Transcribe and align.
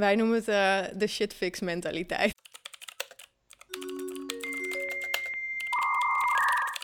Wij 0.00 0.14
noemen 0.14 0.36
het 0.36 0.48
uh, 0.48 0.98
de 0.98 1.06
shitfix 1.06 1.60
mentaliteit. 1.60 2.34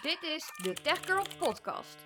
Dit 0.03 0.19
is 0.23 0.51
de 0.63 0.73
Tech 0.83 0.99
Girl 1.07 1.25
Podcast. 1.39 1.97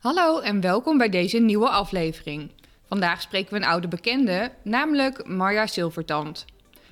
Hallo 0.00 0.38
en 0.38 0.60
welkom 0.60 0.98
bij 0.98 1.08
deze 1.08 1.38
nieuwe 1.38 1.68
aflevering. 1.68 2.50
Vandaag 2.86 3.20
spreken 3.20 3.52
we 3.52 3.56
een 3.56 3.64
oude 3.64 3.88
bekende, 3.88 4.52
namelijk 4.62 5.26
Marja 5.26 5.66
Silvertand. 5.66 6.44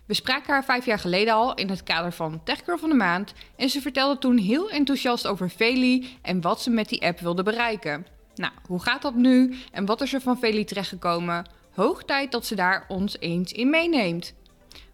We 0.07 0.15
spraken 0.15 0.53
haar 0.53 0.65
vijf 0.65 0.87
jaar 0.87 0.99
geleden 0.99 1.35
al 1.35 1.55
in 1.55 1.71
het 1.71 1.83
kader 1.83 2.13
van 2.13 2.45
TechGirl 2.45 2.79
van 2.79 2.89
de 2.89 2.95
Maand 2.95 3.33
en 3.57 3.69
ze 3.69 3.81
vertelde 3.81 4.19
toen 4.19 4.37
heel 4.37 4.71
enthousiast 4.71 5.27
over 5.27 5.51
Veli 5.51 6.19
en 6.23 6.41
wat 6.41 6.63
ze 6.63 6.71
met 6.71 6.89
die 6.89 7.03
app 7.03 7.21
wilde 7.21 7.43
bereiken. 7.43 8.07
Nou, 8.35 8.53
hoe 8.67 8.83
gaat 8.83 9.03
dat 9.03 9.15
nu 9.15 9.55
en 9.73 9.87
wat 9.87 10.01
is 10.01 10.13
er 10.15 10.21
van 10.21 10.39
Veli 10.39 10.65
terechtgekomen? 10.65 11.47
Hoog 11.71 12.05
tijd 12.05 12.33
dat 12.33 12.47
ze 12.47 12.55
daar 12.55 12.85
ons 12.89 13.19
eens 13.19 13.53
in 13.53 13.71
meeneemt. 13.71 14.35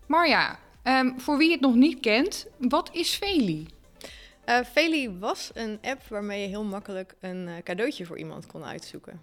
Marja, 0.07 0.59
um, 0.85 1.21
voor 1.21 1.39
wie 1.39 1.53
het 1.53 1.61
nog 1.61 1.75
niet 1.75 2.01
kent, 2.01 2.47
wat 2.59 2.91
is 2.93 3.17
Veli? 3.17 3.67
Uh, 4.47 4.59
Veli 4.65 5.19
was 5.19 5.51
een 5.55 5.79
app 5.83 6.03
waarmee 6.09 6.43
je 6.43 6.49
heel 6.49 6.65
makkelijk 6.65 7.15
een 7.21 7.47
uh, 7.47 7.55
cadeautje 7.65 8.07
voor 8.07 8.19
iemand 8.19 8.47
kon 8.47 8.65
uitzoeken. 8.65 9.21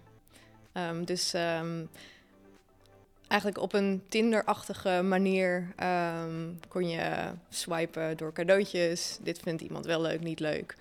Um, 0.72 1.04
dus 1.04 1.32
um, 1.34 1.88
eigenlijk 3.28 3.60
op 3.60 3.72
een 3.72 4.02
Tinder-achtige 4.08 5.02
manier 5.02 5.74
kon 6.68 6.88
je 6.88 7.32
swipen 7.48 8.16
door 8.16 8.32
cadeautjes. 8.32 9.18
Dit 9.22 9.38
vindt 9.38 9.62
iemand 9.62 9.84
wel 9.84 10.00
leuk, 10.00 10.20
niet 10.20 10.40
leuk. 10.40 10.76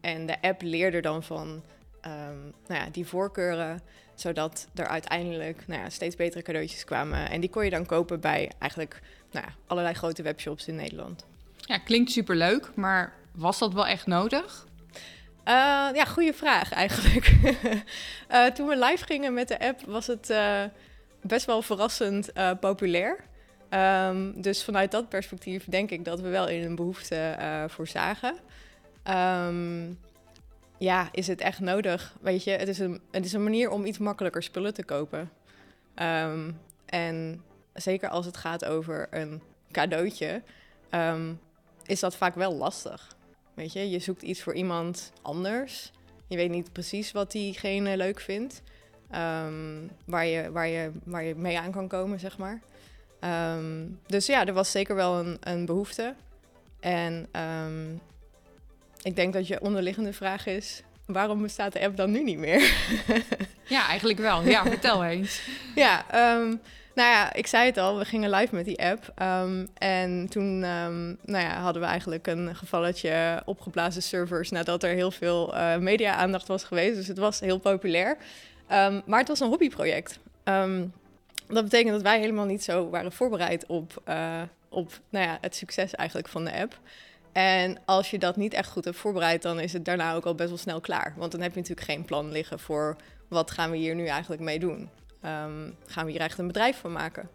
en 0.00 0.26
de 0.26 0.42
app 0.42 0.62
leerde 0.62 1.00
dan 1.00 1.22
van 1.22 1.62
nou 2.66 2.80
ja, 2.80 2.86
die 2.92 3.06
voorkeuren, 3.06 3.80
zodat 4.14 4.68
er 4.74 4.86
uiteindelijk 4.86 5.66
nou 5.66 5.82
ja, 5.82 5.90
steeds 5.90 6.16
betere 6.16 6.42
cadeautjes 6.42 6.84
kwamen. 6.84 7.30
En 7.30 7.40
die 7.40 7.50
kon 7.50 7.64
je 7.64 7.70
dan 7.70 7.86
kopen 7.86 8.20
bij 8.20 8.50
eigenlijk 8.58 9.02
nou 9.30 9.46
ja, 9.46 9.52
allerlei 9.66 9.94
grote 9.94 10.22
webshops 10.22 10.68
in 10.68 10.74
Nederland. 10.74 11.26
Ja, 11.56 11.78
klinkt 11.78 12.10
superleuk, 12.10 12.70
maar 12.74 13.12
was 13.32 13.58
dat 13.58 13.72
wel 13.72 13.86
echt 13.86 14.06
nodig? 14.06 14.66
Uh, 15.48 15.52
ja, 15.94 16.04
goede 16.04 16.32
vraag 16.32 16.72
eigenlijk. 16.72 17.32
uh, 18.30 18.44
toen 18.54 18.66
we 18.66 18.76
live 18.76 19.04
gingen 19.04 19.34
met 19.34 19.48
de 19.48 19.60
app 19.60 19.80
was 19.86 20.06
het 20.06 20.30
uh, 20.30 20.62
best 21.20 21.46
wel 21.46 21.62
verrassend 21.62 22.32
populair. 22.60 23.24
Um, 23.70 24.42
dus 24.42 24.64
vanuit 24.64 24.90
dat 24.90 25.08
perspectief 25.08 25.64
denk 25.64 25.90
ik 25.90 26.04
dat 26.04 26.20
we 26.20 26.28
wel 26.28 26.48
in 26.48 26.64
een 26.64 26.74
behoefte 26.74 27.36
voor 27.68 27.86
zagen. 27.86 28.34
Um, 29.08 29.98
ja, 30.78 31.08
is 31.12 31.26
het 31.26 31.40
echt 31.40 31.60
nodig? 31.60 32.16
Weet 32.20 32.44
je, 32.44 32.50
het 32.50 32.68
is 32.68 32.78
een, 32.78 33.00
het 33.10 33.24
is 33.24 33.32
een 33.32 33.42
manier 33.42 33.70
om 33.70 33.84
iets 33.84 33.98
makkelijker 33.98 34.42
spullen 34.42 34.74
te 34.74 34.84
kopen. 34.84 35.30
Um, 36.02 36.60
en 36.86 37.42
zeker 37.74 38.08
als 38.08 38.26
het 38.26 38.36
gaat 38.36 38.64
over 38.64 39.06
een 39.10 39.42
cadeautje, 39.70 40.42
is 41.86 42.00
dat 42.00 42.16
vaak 42.16 42.34
wel 42.34 42.54
lastig. 42.54 43.16
Weet 43.54 43.72
je, 43.72 43.90
je 43.90 43.98
zoekt 43.98 44.22
iets 44.22 44.42
voor 44.42 44.54
iemand 44.54 45.12
anders. 45.22 45.92
Je 46.28 46.36
weet 46.36 46.50
niet 46.50 46.72
precies 46.72 47.12
wat 47.12 47.32
diegene 47.32 47.96
leuk 47.96 48.20
vindt. 48.20 48.62
Um, 49.14 49.90
waar, 50.04 50.26
je, 50.26 50.50
waar, 50.52 50.68
je, 50.68 50.90
waar 51.04 51.24
je 51.24 51.34
mee 51.34 51.58
aan 51.58 51.72
kan 51.72 51.88
komen, 51.88 52.20
zeg 52.20 52.38
maar. 52.38 52.60
Dus 54.06 54.26
ja, 54.26 54.46
er 54.46 54.52
was 54.52 54.70
zeker 54.70 54.94
wel 54.94 55.18
een, 55.18 55.36
een 55.40 55.66
behoefte. 55.66 56.14
En 56.80 57.28
ik 59.06 59.16
denk 59.16 59.32
dat 59.32 59.46
je 59.46 59.60
onderliggende 59.60 60.12
vraag 60.12 60.46
is: 60.46 60.82
waarom 61.06 61.42
bestaat 61.42 61.72
de 61.72 61.80
app 61.80 61.96
dan 61.96 62.10
nu 62.10 62.22
niet 62.22 62.38
meer? 62.38 62.72
ja, 63.76 63.88
eigenlijk 63.88 64.18
wel. 64.18 64.42
Ja, 64.42 64.64
vertel 64.64 65.04
eens. 65.04 65.42
ja, 65.74 66.04
nou 66.94 67.10
ja, 67.10 67.32
ik 67.32 67.46
zei 67.46 67.66
het 67.66 67.78
al, 67.78 67.98
we 67.98 68.04
gingen 68.04 68.30
live 68.30 68.54
met 68.54 68.64
die 68.64 68.82
app. 68.82 69.12
Um, 69.22 69.68
en 69.74 70.28
toen 70.28 70.64
um, 70.64 71.18
nou 71.24 71.44
ja, 71.44 71.60
hadden 71.60 71.82
we 71.82 71.88
eigenlijk 71.88 72.26
een 72.26 72.56
gevalletje 72.56 73.42
opgeblazen 73.44 74.02
servers 74.02 74.50
nadat 74.50 74.82
er 74.82 74.94
heel 74.94 75.10
veel 75.10 75.54
uh, 75.54 75.76
media-aandacht 75.76 76.48
was 76.48 76.64
geweest. 76.64 76.94
Dus 76.94 77.06
het 77.06 77.18
was 77.18 77.40
heel 77.40 77.58
populair. 77.58 78.16
Maar 79.04 79.18
het 79.18 79.28
was 79.28 79.40
een 79.40 79.48
hobbyproject. 79.48 80.18
dat 81.46 81.64
betekent 81.64 81.92
dat 81.92 82.02
wij 82.02 82.20
helemaal 82.20 82.44
niet 82.44 82.64
zo 82.64 82.90
waren 82.90 83.12
voorbereid 83.12 83.66
op, 83.66 84.02
uh, 84.08 84.42
op 84.68 85.00
nou 85.08 85.26
ja, 85.26 85.38
het 85.40 85.56
succes 85.56 85.94
eigenlijk 85.94 86.28
van 86.28 86.44
de 86.44 86.60
app. 86.60 86.78
En 87.36 87.78
als 87.84 88.10
je 88.10 88.18
dat 88.18 88.36
niet 88.36 88.54
echt 88.54 88.70
goed 88.70 88.84
hebt 88.84 88.96
voorbereid, 88.96 89.42
dan 89.42 89.60
is 89.60 89.72
het 89.72 89.84
daarna 89.84 90.14
ook 90.14 90.24
al 90.24 90.34
best 90.34 90.48
wel 90.48 90.58
snel 90.58 90.80
klaar. 90.80 91.14
Want 91.16 91.32
dan 91.32 91.40
heb 91.40 91.54
je 91.54 91.60
natuurlijk 91.60 91.86
geen 91.86 92.04
plan 92.04 92.32
liggen 92.32 92.58
voor 92.58 92.96
wat 93.28 93.50
gaan 93.50 93.70
we 93.70 93.76
hier 93.76 93.94
nu 93.94 94.06
eigenlijk 94.06 94.42
mee 94.42 94.58
doen. 94.58 94.90
Um, 95.24 95.76
gaan 95.86 96.04
we 96.04 96.10
hier 96.10 96.20
echt 96.20 96.38
een 96.38 96.46
bedrijf 96.46 96.78
van 96.78 96.92
maken. 96.92 97.28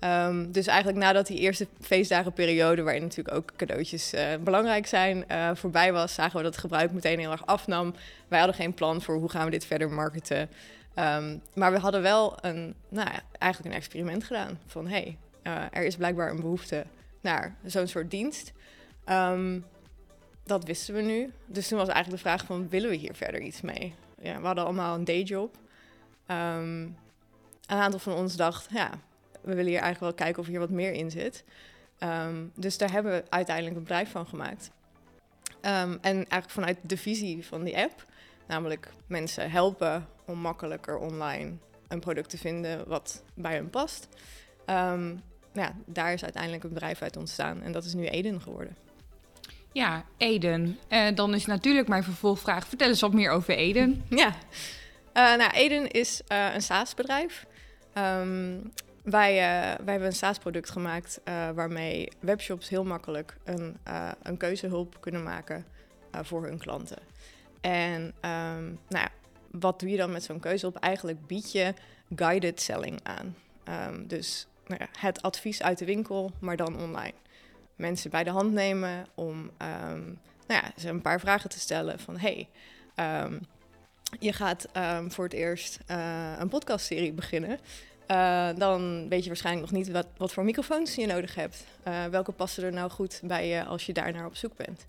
Um, 0.00 0.52
dus 0.52 0.66
eigenlijk 0.66 0.98
nadat 0.98 1.26
die 1.26 1.38
eerste 1.38 1.66
feestdagenperiode, 1.80 2.82
waarin 2.82 3.02
natuurlijk 3.02 3.36
ook 3.36 3.52
cadeautjes 3.56 4.14
uh, 4.14 4.20
belangrijk 4.40 4.86
zijn, 4.86 5.24
uh, 5.30 5.50
voorbij 5.54 5.92
was, 5.92 6.14
zagen 6.14 6.36
we 6.36 6.42
dat 6.42 6.52
het 6.52 6.60
gebruik 6.60 6.92
meteen 6.92 7.18
heel 7.18 7.30
erg 7.30 7.46
afnam. 7.46 7.94
Wij 8.28 8.38
hadden 8.38 8.56
geen 8.56 8.74
plan 8.74 9.02
voor 9.02 9.16
hoe 9.16 9.30
gaan 9.30 9.44
we 9.44 9.50
dit 9.50 9.64
verder 9.64 9.90
marketen. 9.90 10.50
Um, 10.94 11.42
maar 11.54 11.72
we 11.72 11.78
hadden 11.78 12.02
wel 12.02 12.38
een, 12.40 12.74
nou 12.88 13.08
ja, 13.10 13.20
eigenlijk 13.38 13.74
een 13.74 13.80
experiment 13.80 14.24
gedaan. 14.24 14.58
Van 14.66 14.88
hey, 14.88 15.18
uh, 15.42 15.62
er 15.70 15.84
is 15.84 15.96
blijkbaar 15.96 16.30
een 16.30 16.40
behoefte 16.40 16.84
naar 17.20 17.56
zo'n 17.64 17.86
soort 17.86 18.10
dienst. 18.10 18.52
Um, 19.10 19.64
dat 20.44 20.64
wisten 20.64 20.94
we 20.94 21.00
nu. 21.00 21.32
Dus 21.46 21.68
toen 21.68 21.78
was 21.78 21.88
eigenlijk 21.88 22.22
de 22.22 22.28
vraag 22.28 22.44
van, 22.44 22.68
willen 22.68 22.90
we 22.90 22.96
hier 22.96 23.14
verder 23.14 23.40
iets 23.40 23.60
mee? 23.60 23.94
Ja, 24.20 24.40
we 24.40 24.46
hadden 24.46 24.64
allemaal 24.64 24.94
een 24.94 25.04
dayjob. 25.04 25.56
Um, 26.26 26.96
een 27.66 27.78
aantal 27.78 27.98
van 27.98 28.12
ons 28.12 28.36
dacht, 28.36 28.66
ja, 28.70 28.90
we 29.40 29.54
willen 29.54 29.70
hier 29.70 29.80
eigenlijk 29.80 30.00
wel 30.00 30.26
kijken 30.26 30.42
of 30.42 30.48
hier 30.48 30.58
wat 30.58 30.70
meer 30.70 30.92
in 30.92 31.10
zit. 31.10 31.44
Um, 31.98 32.52
dus 32.54 32.78
daar 32.78 32.90
hebben 32.90 33.12
we 33.12 33.24
uiteindelijk 33.28 33.76
een 33.76 33.82
bedrijf 33.82 34.10
van 34.10 34.26
gemaakt. 34.26 34.70
En 35.60 36.00
eigenlijk 36.00 36.50
vanuit 36.50 36.78
de 36.82 36.96
visie 36.96 37.46
van 37.46 37.64
die 37.64 37.78
app, 37.78 38.04
namelijk 38.46 38.92
mensen 39.06 39.50
helpen 39.50 40.06
om 40.24 40.38
makkelijker 40.38 40.98
online 40.98 41.52
een 41.88 42.00
product 42.00 42.30
te 42.30 42.38
vinden 42.38 42.88
wat 42.88 43.22
bij 43.34 43.54
hen 43.54 43.70
past. 43.70 44.08
Um, 44.66 45.22
ja, 45.52 45.74
daar 45.86 46.12
is 46.12 46.22
uiteindelijk 46.22 46.64
een 46.64 46.72
bedrijf 46.72 47.02
uit 47.02 47.16
ontstaan 47.16 47.62
en 47.62 47.72
dat 47.72 47.84
is 47.84 47.94
nu 47.94 48.06
Eden 48.06 48.40
geworden. 48.40 48.76
Ja, 49.72 50.04
Eden. 50.16 50.78
Uh, 50.88 51.06
dan 51.14 51.34
is 51.34 51.46
natuurlijk 51.46 51.88
mijn 51.88 52.04
vervolgvraag: 52.04 52.66
vertel 52.66 52.88
eens 52.88 53.00
wat 53.00 53.12
meer 53.12 53.30
over 53.30 53.54
Eden. 53.54 54.04
Ja, 54.08 54.28
uh, 54.28 54.34
nou, 55.36 55.50
Eden 55.50 55.90
is 55.90 56.20
uh, 56.32 56.54
een 56.54 56.62
SaaS-bedrijf. 56.62 57.46
Um, 57.94 58.72
wij, 59.02 59.34
wij 59.84 59.92
hebben 59.92 60.06
een 60.06 60.12
SaaS-product 60.12 60.70
gemaakt 60.70 61.20
waarmee 61.54 62.08
webshops 62.20 62.68
heel 62.68 62.84
makkelijk 62.84 63.36
een, 63.44 63.76
een 64.22 64.36
keuzehulp 64.36 64.96
kunnen 65.00 65.22
maken 65.22 65.64
voor 66.12 66.44
hun 66.44 66.58
klanten. 66.58 66.98
En 67.60 68.02
um, 68.02 68.78
nou 68.88 69.04
ja, 69.04 69.08
wat 69.50 69.80
doe 69.80 69.90
je 69.90 69.96
dan 69.96 70.12
met 70.12 70.24
zo'n 70.24 70.40
keuzehulp? 70.40 70.76
Eigenlijk 70.76 71.26
bied 71.26 71.52
je 71.52 71.74
guided 72.16 72.60
selling 72.60 73.00
aan. 73.02 73.36
Um, 73.88 74.06
dus 74.06 74.46
nou 74.66 74.80
ja, 74.80 74.88
het 74.98 75.22
advies 75.22 75.62
uit 75.62 75.78
de 75.78 75.84
winkel, 75.84 76.32
maar 76.38 76.56
dan 76.56 76.80
online. 76.80 77.14
Mensen 77.78 78.10
bij 78.10 78.24
de 78.24 78.30
hand 78.30 78.52
nemen 78.52 79.06
om 79.14 79.50
nou 80.46 80.62
ja, 80.62 80.72
ze 80.76 80.88
een 80.88 81.02
paar 81.02 81.20
vragen 81.20 81.50
te 81.50 81.60
stellen 81.60 81.98
van 81.98 82.18
hey, 82.18 82.48
je 84.18 84.32
gaat 84.32 84.68
um, 84.76 85.12
voor 85.12 85.24
het 85.24 85.32
eerst 85.32 85.78
uh, 85.90 86.32
een 86.38 86.48
podcastserie 86.48 87.12
beginnen. 87.12 87.58
Uh, 88.10 88.48
dan 88.56 89.08
weet 89.08 89.22
je 89.22 89.28
waarschijnlijk 89.28 89.70
nog 89.70 89.80
niet 89.80 89.90
wat, 89.90 90.06
wat 90.16 90.32
voor 90.32 90.44
microfoons 90.44 90.94
je 90.94 91.06
nodig 91.06 91.34
hebt. 91.34 91.64
Uh, 91.88 92.04
welke 92.04 92.32
passen 92.32 92.64
er 92.64 92.72
nou 92.72 92.90
goed 92.90 93.20
bij 93.24 93.48
je 93.48 93.64
als 93.64 93.86
je 93.86 93.92
daar 93.92 94.12
naar 94.12 94.26
op 94.26 94.36
zoek 94.36 94.56
bent? 94.56 94.86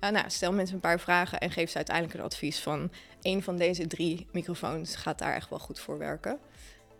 nou, 0.00 0.24
stel 0.26 0.52
mensen 0.52 0.74
een 0.74 0.80
paar 0.80 1.00
vragen 1.00 1.38
en 1.38 1.50
geef 1.50 1.70
ze 1.70 1.76
uiteindelijk 1.76 2.18
een 2.18 2.24
advies 2.24 2.58
van... 2.58 2.90
een 3.22 3.42
van 3.42 3.56
deze 3.56 3.86
drie 3.86 4.26
microfoons 4.32 4.96
gaat 4.96 5.18
daar 5.18 5.34
echt 5.34 5.50
wel 5.50 5.58
goed 5.58 5.80
voor 5.80 5.98
werken. 5.98 6.38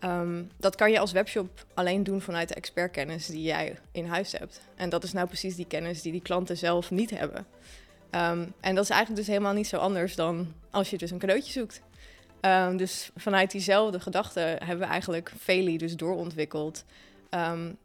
Um, 0.03 0.51
dat 0.57 0.75
kan 0.75 0.91
je 0.91 0.99
als 0.99 1.11
webshop 1.11 1.65
alleen 1.73 2.03
doen 2.03 2.21
vanuit 2.21 2.47
de 2.47 2.53
expertkennis 2.53 3.25
die 3.25 3.41
jij 3.41 3.79
in 3.91 4.05
huis 4.05 4.31
hebt. 4.31 4.61
En 4.75 4.89
dat 4.89 5.03
is 5.03 5.13
nou 5.13 5.27
precies 5.27 5.55
die 5.55 5.67
kennis 5.67 6.01
die 6.01 6.11
die 6.11 6.21
klanten 6.21 6.57
zelf 6.57 6.91
niet 6.91 7.09
hebben. 7.09 7.45
Um, 8.11 8.53
en 8.59 8.75
dat 8.75 8.83
is 8.83 8.89
eigenlijk 8.89 9.15
dus 9.15 9.27
helemaal 9.27 9.53
niet 9.53 9.67
zo 9.67 9.77
anders 9.77 10.15
dan 10.15 10.53
als 10.69 10.89
je 10.89 10.97
dus 10.97 11.11
een 11.11 11.19
cadeautje 11.19 11.51
zoekt. 11.51 11.81
Um, 12.41 12.77
dus 12.77 13.09
vanuit 13.15 13.51
diezelfde 13.51 13.99
gedachte 13.99 14.39
hebben 14.39 14.79
we 14.79 14.85
eigenlijk 14.85 15.31
Veli 15.37 15.77
dus 15.77 15.95
doorontwikkeld 15.95 16.85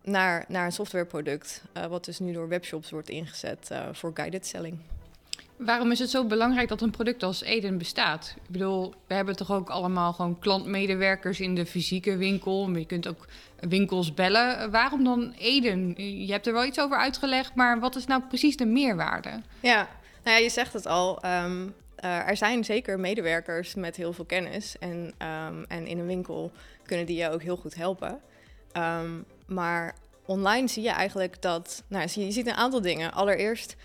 naar, 0.03 0.45
naar 0.49 0.65
een 0.65 0.73
softwareproduct, 0.73 1.63
uh, 1.77 1.87
wat 1.87 2.05
dus 2.05 2.19
nu 2.19 2.33
door 2.33 2.49
webshops 2.49 2.91
wordt 2.91 3.09
ingezet 3.09 3.69
uh, 3.73 3.89
voor 3.93 4.11
guided 4.15 4.47
selling. 4.47 4.79
Waarom 5.57 5.91
is 5.91 5.99
het 5.99 6.11
zo 6.11 6.25
belangrijk 6.25 6.69
dat 6.69 6.81
een 6.81 6.91
product 6.91 7.23
als 7.23 7.43
Eden 7.43 7.79
bestaat? 7.79 8.35
Ik 8.37 8.51
bedoel, 8.51 8.95
we 9.07 9.15
hebben 9.15 9.37
toch 9.37 9.53
ook 9.53 9.71
allemaal 9.71 10.13
gewoon 10.13 10.39
klantmedewerkers 10.39 11.41
in 11.41 11.55
de 11.55 11.67
fysieke 11.67 12.17
winkel. 12.17 12.71
Je 12.71 12.87
kunt 12.87 13.09
ook 13.09 13.27
winkels 13.61 14.15
bellen. 14.15 14.71
Waarom 14.71 15.05
dan 15.05 15.35
Eden? 15.39 15.95
Je 16.27 16.33
hebt 16.33 16.47
er 16.47 16.53
wel 16.53 16.65
iets 16.65 16.81
over 16.81 16.97
uitgelegd, 16.97 17.55
maar 17.55 17.81
wat 17.81 17.97
is 17.97 18.07
nou 18.07 18.23
precies 18.29 18.57
de 18.57 18.67
meerwaarde? 18.67 19.41
Ja, 19.61 19.89
nou 20.25 20.37
ja, 20.37 20.43
je 20.43 20.51
zegt 20.51 20.73
het 20.73 20.87
al. 20.87 21.25
Um, 21.25 21.75
eh, 22.05 22.29
er 22.29 22.37
zijn 22.37 22.65
zeker 22.65 23.01
medewerkers 23.01 23.75
met 23.75 23.97
heel 23.97 24.13
veel 24.13 24.25
kennis. 24.25 24.77
En, 24.79 25.15
ehm, 25.19 25.63
en 25.69 25.87
in 25.87 25.99
een 25.99 26.07
winkel 26.07 26.53
kunnen 26.83 27.07
die 27.07 27.17
je 27.17 27.31
ook 27.31 27.43
heel 27.43 27.57
goed 27.57 27.75
helpen. 27.75 28.21
Ehm, 28.73 29.11
maar 29.47 29.95
online 30.27 30.69
zie 30.69 30.83
je 30.83 30.91
eigenlijk 30.91 31.43
dat. 31.43 31.83
Nou, 31.87 32.09
je 32.15 32.33
ziet 32.33 32.47
een 32.47 32.55
aantal 32.55 32.81
dingen. 32.81 33.13
Allereerst, 33.13 33.77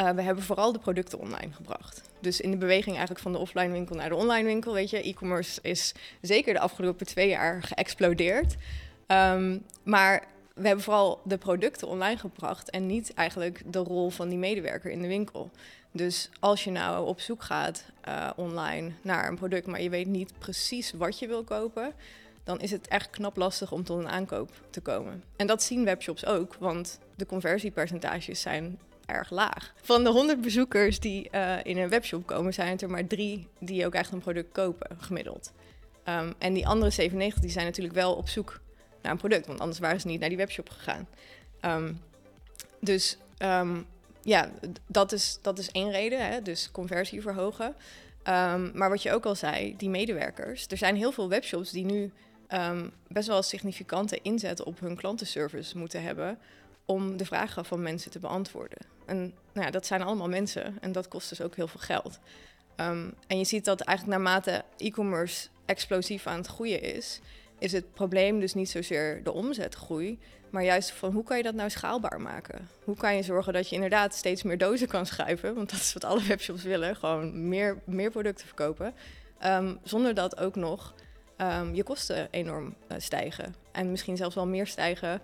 uh, 0.00 0.10
we 0.10 0.22
hebben 0.22 0.44
vooral 0.44 0.72
de 0.72 0.78
producten 0.78 1.18
online 1.18 1.52
gebracht. 1.52 2.02
Dus 2.20 2.40
in 2.40 2.50
de 2.50 2.56
beweging 2.56 2.96
eigenlijk 2.96 3.20
van 3.20 3.32
de 3.32 3.38
offline 3.38 3.72
winkel 3.72 3.96
naar 3.96 4.08
de 4.08 4.14
online 4.14 4.44
winkel, 4.44 4.72
weet 4.72 4.90
je, 4.90 5.02
e-commerce 5.02 5.60
is 5.62 5.94
zeker 6.20 6.54
de 6.54 6.60
afgelopen 6.60 7.06
twee 7.06 7.28
jaar 7.28 7.62
geëxplodeerd. 7.62 8.56
Um, 9.06 9.64
maar 9.82 10.24
we 10.54 10.66
hebben 10.66 10.84
vooral 10.84 11.20
de 11.24 11.38
producten 11.38 11.88
online 11.88 12.18
gebracht 12.18 12.70
en 12.70 12.86
niet 12.86 13.14
eigenlijk 13.14 13.62
de 13.66 13.78
rol 13.78 14.10
van 14.10 14.28
die 14.28 14.38
medewerker 14.38 14.90
in 14.90 15.02
de 15.02 15.08
winkel. 15.08 15.50
Dus 15.92 16.30
als 16.40 16.64
je 16.64 16.70
nou 16.70 17.06
op 17.06 17.20
zoek 17.20 17.42
gaat 17.42 17.84
uh, 18.08 18.30
online 18.36 18.92
naar 19.02 19.28
een 19.28 19.36
product, 19.36 19.66
maar 19.66 19.82
je 19.82 19.90
weet 19.90 20.06
niet 20.06 20.32
precies 20.38 20.92
wat 20.92 21.18
je 21.18 21.26
wil 21.26 21.44
kopen, 21.44 21.92
dan 22.44 22.60
is 22.60 22.70
het 22.70 22.88
echt 22.88 23.10
knap 23.10 23.36
lastig 23.36 23.72
om 23.72 23.84
tot 23.84 23.98
een 23.98 24.08
aankoop 24.08 24.50
te 24.70 24.80
komen. 24.80 25.22
En 25.36 25.46
dat 25.46 25.62
zien 25.62 25.84
webshops 25.84 26.26
ook, 26.26 26.54
want 26.54 26.98
de 27.14 27.26
conversiepercentages 27.26 28.40
zijn 28.40 28.78
erg 29.06 29.30
laag. 29.30 29.72
Van 29.82 30.04
de 30.04 30.10
100 30.10 30.40
bezoekers 30.40 31.00
die 31.00 31.28
uh, 31.32 31.56
in 31.62 31.78
een 31.78 31.88
webshop 31.88 32.26
komen, 32.26 32.54
zijn 32.54 32.70
het 32.70 32.82
er 32.82 32.90
maar 32.90 33.06
drie 33.06 33.48
die 33.58 33.86
ook 33.86 33.94
echt 33.94 34.12
een 34.12 34.20
product 34.20 34.52
kopen, 34.52 34.96
gemiddeld. 35.00 35.52
Um, 36.08 36.34
en 36.38 36.54
die 36.54 36.66
andere 36.66 36.90
97 36.90 37.42
die 37.42 37.50
zijn 37.50 37.64
natuurlijk 37.64 37.94
wel 37.94 38.14
op 38.14 38.28
zoek 38.28 38.60
naar 39.02 39.12
een 39.12 39.18
product, 39.18 39.46
want 39.46 39.60
anders 39.60 39.78
waren 39.78 40.00
ze 40.00 40.06
niet 40.06 40.20
naar 40.20 40.28
die 40.28 40.38
webshop 40.38 40.68
gegaan. 40.68 41.08
Um, 41.60 42.00
dus 42.80 43.18
um, 43.38 43.86
ja, 44.22 44.50
dat 44.86 45.12
is, 45.12 45.38
dat 45.42 45.58
is 45.58 45.70
één 45.70 45.90
reden, 45.90 46.26
hè? 46.26 46.42
dus 46.42 46.70
conversie 46.70 47.22
verhogen. 47.22 47.74
Maar 48.72 48.88
wat 48.88 49.02
je 49.02 49.12
ook 49.12 49.26
al 49.26 49.34
zei, 49.34 49.76
die 49.76 49.88
medewerkers. 49.88 50.66
Er 50.66 50.76
zijn 50.76 50.96
heel 50.96 51.12
veel 51.12 51.28
webshops 51.28 51.70
die 51.70 51.84
nu 51.84 52.12
best 53.08 53.28
wel 53.28 53.42
significante 53.42 54.18
inzet 54.22 54.62
op 54.62 54.80
hun 54.80 54.96
klantenservice 54.96 55.78
moeten 55.78 56.02
hebben 56.02 56.38
om 56.86 57.16
de 57.16 57.24
vragen 57.24 57.64
van 57.64 57.82
mensen 57.82 58.10
te 58.10 58.18
beantwoorden. 58.18 58.78
En 59.04 59.18
nou 59.52 59.66
ja, 59.66 59.70
dat 59.70 59.86
zijn 59.86 60.02
allemaal 60.02 60.28
mensen 60.28 60.76
en 60.80 60.92
dat 60.92 61.08
kost 61.08 61.28
dus 61.28 61.40
ook 61.40 61.56
heel 61.56 61.68
veel 61.68 61.80
geld. 61.80 62.18
Um, 62.76 63.14
en 63.26 63.38
je 63.38 63.44
ziet 63.44 63.64
dat 63.64 63.80
eigenlijk 63.80 64.18
naarmate 64.18 64.64
e-commerce 64.76 65.48
explosief 65.64 66.26
aan 66.26 66.36
het 66.36 66.46
groeien 66.46 66.82
is, 66.82 67.20
is 67.58 67.72
het 67.72 67.92
probleem 67.92 68.40
dus 68.40 68.54
niet 68.54 68.70
zozeer 68.70 69.22
de 69.22 69.32
omzetgroei, 69.32 70.18
maar 70.50 70.64
juist 70.64 70.90
van 70.90 71.12
hoe 71.12 71.24
kan 71.24 71.36
je 71.36 71.42
dat 71.42 71.54
nou 71.54 71.70
schaalbaar 71.70 72.20
maken? 72.20 72.68
Hoe 72.84 72.96
kan 72.96 73.16
je 73.16 73.22
zorgen 73.22 73.52
dat 73.52 73.68
je 73.68 73.74
inderdaad 73.74 74.14
steeds 74.14 74.42
meer 74.42 74.58
dozen 74.58 74.88
kan 74.88 75.06
schuiven? 75.06 75.54
Want 75.54 75.70
dat 75.70 75.80
is 75.80 75.92
wat 75.92 76.04
alle 76.04 76.22
webshops 76.22 76.62
willen, 76.62 76.96
gewoon 76.96 77.48
meer, 77.48 77.78
meer 77.84 78.10
producten 78.10 78.46
verkopen. 78.46 78.94
Um, 79.44 79.78
zonder 79.82 80.14
dat 80.14 80.38
ook 80.38 80.56
nog 80.56 80.94
um, 81.38 81.74
je 81.74 81.82
kosten 81.82 82.28
enorm 82.30 82.74
uh, 82.88 82.98
stijgen. 82.98 83.54
En 83.72 83.90
misschien 83.90 84.16
zelfs 84.16 84.34
wel 84.34 84.46
meer 84.46 84.66
stijgen 84.66 85.20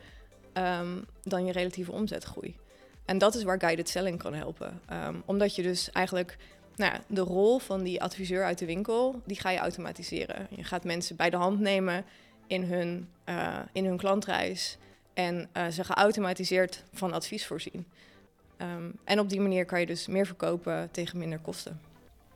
um, 0.55 1.05
dan 1.23 1.45
je 1.45 1.53
relatieve 1.53 1.93
omzetgroei. 1.93 2.57
En 3.05 3.19
dat 3.19 3.35
is 3.35 3.43
waar 3.43 3.61
guided 3.61 3.89
selling 3.89 4.19
kan 4.19 4.35
helpen. 4.35 4.81
omdat 5.25 5.55
je 5.55 5.63
dus 5.63 5.91
eigenlijk 5.91 6.37
nou 6.77 6.93
ja, 6.93 7.01
de 7.07 7.21
rol 7.21 7.59
van 7.59 7.83
die 7.83 8.03
adviseur 8.03 8.45
uit 8.45 8.59
de 8.59 8.67
winkel, 8.67 9.21
die 9.25 9.41
ga 9.41 9.51
je 9.51 9.59
automatiseren. 9.59 10.47
Je 10.51 10.65
gaat 10.65 10.85
mensen 10.85 11.17
bij 11.17 11.31
de 11.31 11.37
hand 11.37 11.61
nemen 11.61 12.05
in 12.47 12.63
hun, 12.63 13.09
uh, 13.29 13.59
in 13.73 13.85
hun 13.85 13.97
klantreis 13.97 14.77
en 15.15 15.49
uh, 15.57 15.67
ze 15.67 15.85
geautomatiseerd 15.85 16.85
van 16.93 17.13
advies 17.13 17.47
voorzien. 17.47 17.87
Um, 18.59 18.93
en 19.05 19.19
op 19.19 19.29
die 19.29 19.41
manier 19.41 19.65
kan 19.65 19.81
je 19.81 19.87
dus 19.87 20.07
meer 20.07 20.27
verkopen 20.27 20.89
tegen 20.91 21.19
minder 21.19 21.39
kosten. 21.39 21.81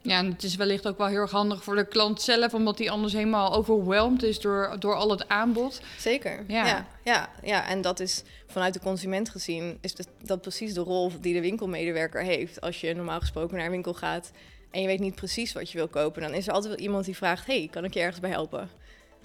Ja, 0.07 0.19
en 0.19 0.31
het 0.31 0.43
is 0.43 0.57
wellicht 0.57 0.87
ook 0.87 0.99
wel 0.99 1.07
heel 1.07 1.21
erg 1.21 1.31
handig 1.31 1.65
voor 1.65 1.77
de 1.77 1.89
klant 1.89 2.23
zelf, 2.23 2.55
omdat 2.55 2.79
hij 2.79 2.91
anders 2.91 3.13
helemaal 3.13 3.55
overweldigd 3.55 4.23
is 4.23 4.41
door, 4.41 4.77
door 4.79 4.95
al 4.95 5.11
het 5.11 5.29
aanbod. 5.29 5.81
Zeker. 5.99 6.45
Ja. 6.49 6.67
ja. 6.67 6.87
Ja, 7.05 7.29
ja, 7.43 7.69
en 7.69 7.81
dat 7.81 8.01
is 8.01 8.23
vanuit 8.47 8.75
de 8.75 8.81
consument 8.81 9.29
gezien, 9.29 9.79
is 9.81 9.95
dat, 9.95 10.09
dat 10.23 10.41
precies 10.41 10.75
de 10.75 10.81
rol 10.81 11.13
die 11.21 11.35
de 11.35 11.41
winkelmedewerker 11.41 12.23
heeft. 12.23 12.61
Als 12.61 12.81
je 12.81 12.95
normaal 12.95 13.21
gesproken 13.21 13.57
naar 13.57 13.65
een 13.65 13.71
winkel 13.71 13.95
gaat 13.95 14.31
en 14.71 14.81
je 14.81 14.87
weet 14.87 15.01
niet 15.01 15.15
precies 15.15 15.53
wat 15.53 15.71
je 15.71 15.79
wil 15.79 15.89
kopen, 15.89 16.23
dan 16.23 16.35
is 16.35 16.47
er 16.47 16.53
altijd 16.53 16.75
wel 16.75 16.83
iemand 16.83 17.05
die 17.05 17.17
vraagt: 17.17 17.47
Hey, 17.47 17.69
kan 17.71 17.85
ik 17.85 17.95
je 17.95 18.01
ergens 18.01 18.21
bij 18.21 18.31
helpen? 18.31 18.71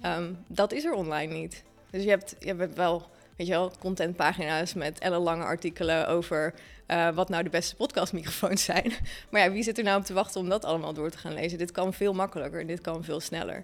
Um, 0.06 0.38
dat 0.48 0.72
is 0.72 0.86
er 0.86 0.94
online 0.94 1.34
niet. 1.34 1.64
Dus 1.90 2.04
je 2.04 2.10
hebt, 2.10 2.36
je 2.40 2.54
hebt 2.54 2.76
wel 2.76 3.10
weet 3.36 3.48
je 3.48 3.54
wel, 3.54 3.72
contentpagina's 3.80 4.74
met 4.74 5.00
ellenlange 5.00 5.44
artikelen 5.44 6.08
over 6.08 6.54
uh, 6.88 7.10
wat 7.10 7.30
nou 7.30 7.44
de 7.44 7.50
beste 7.50 7.76
podcastmicrofoons 7.76 8.64
zijn. 8.74 8.94
Maar 9.30 9.42
ja, 9.42 9.52
wie 9.52 9.64
zit 9.64 9.78
er 9.78 9.84
nou 9.84 10.00
op 10.00 10.06
te 10.06 10.14
wachten 10.14 10.42
om 10.42 10.50
dat 10.50 10.66
allemaal 10.66 10.94
door 10.94 11.10
te 11.10 11.18
gaan 11.18 11.34
lezen? 11.34 11.58
Dit 11.58 11.72
kan 11.72 11.94
veel 11.94 12.14
makkelijker, 12.14 12.68
dit 12.68 12.82
kan 12.82 13.04
veel 13.04 13.20
sneller. 13.20 13.64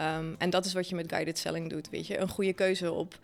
Um, 0.00 0.34
en 0.38 0.50
dat 0.50 0.64
is 0.64 0.72
wat 0.72 0.88
je 0.88 0.94
met 0.94 1.12
guided 1.12 1.38
selling 1.38 1.70
doet, 1.70 1.90
weet 1.90 2.06
je. 2.06 2.18
Een 2.18 2.28
goede 2.28 2.52
keuze 2.52 2.92
op 2.92 3.18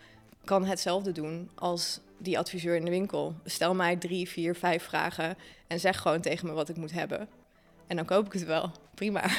kan 0.44 0.64
hetzelfde 0.64 1.12
doen 1.12 1.50
als 1.54 2.00
die 2.18 2.38
adviseur 2.38 2.76
in 2.76 2.84
de 2.84 2.90
winkel. 2.90 3.34
Stel 3.44 3.74
mij 3.74 3.96
drie, 3.96 4.28
vier, 4.28 4.54
vijf 4.54 4.82
vragen 4.82 5.36
en 5.66 5.80
zeg 5.80 6.00
gewoon 6.00 6.20
tegen 6.20 6.46
me 6.46 6.52
wat 6.52 6.68
ik 6.68 6.76
moet 6.76 6.92
hebben. 6.92 7.28
En 7.86 7.96
dan 7.96 8.04
koop 8.04 8.26
ik 8.26 8.32
het 8.32 8.44
wel. 8.44 8.70
Prima. 8.94 9.24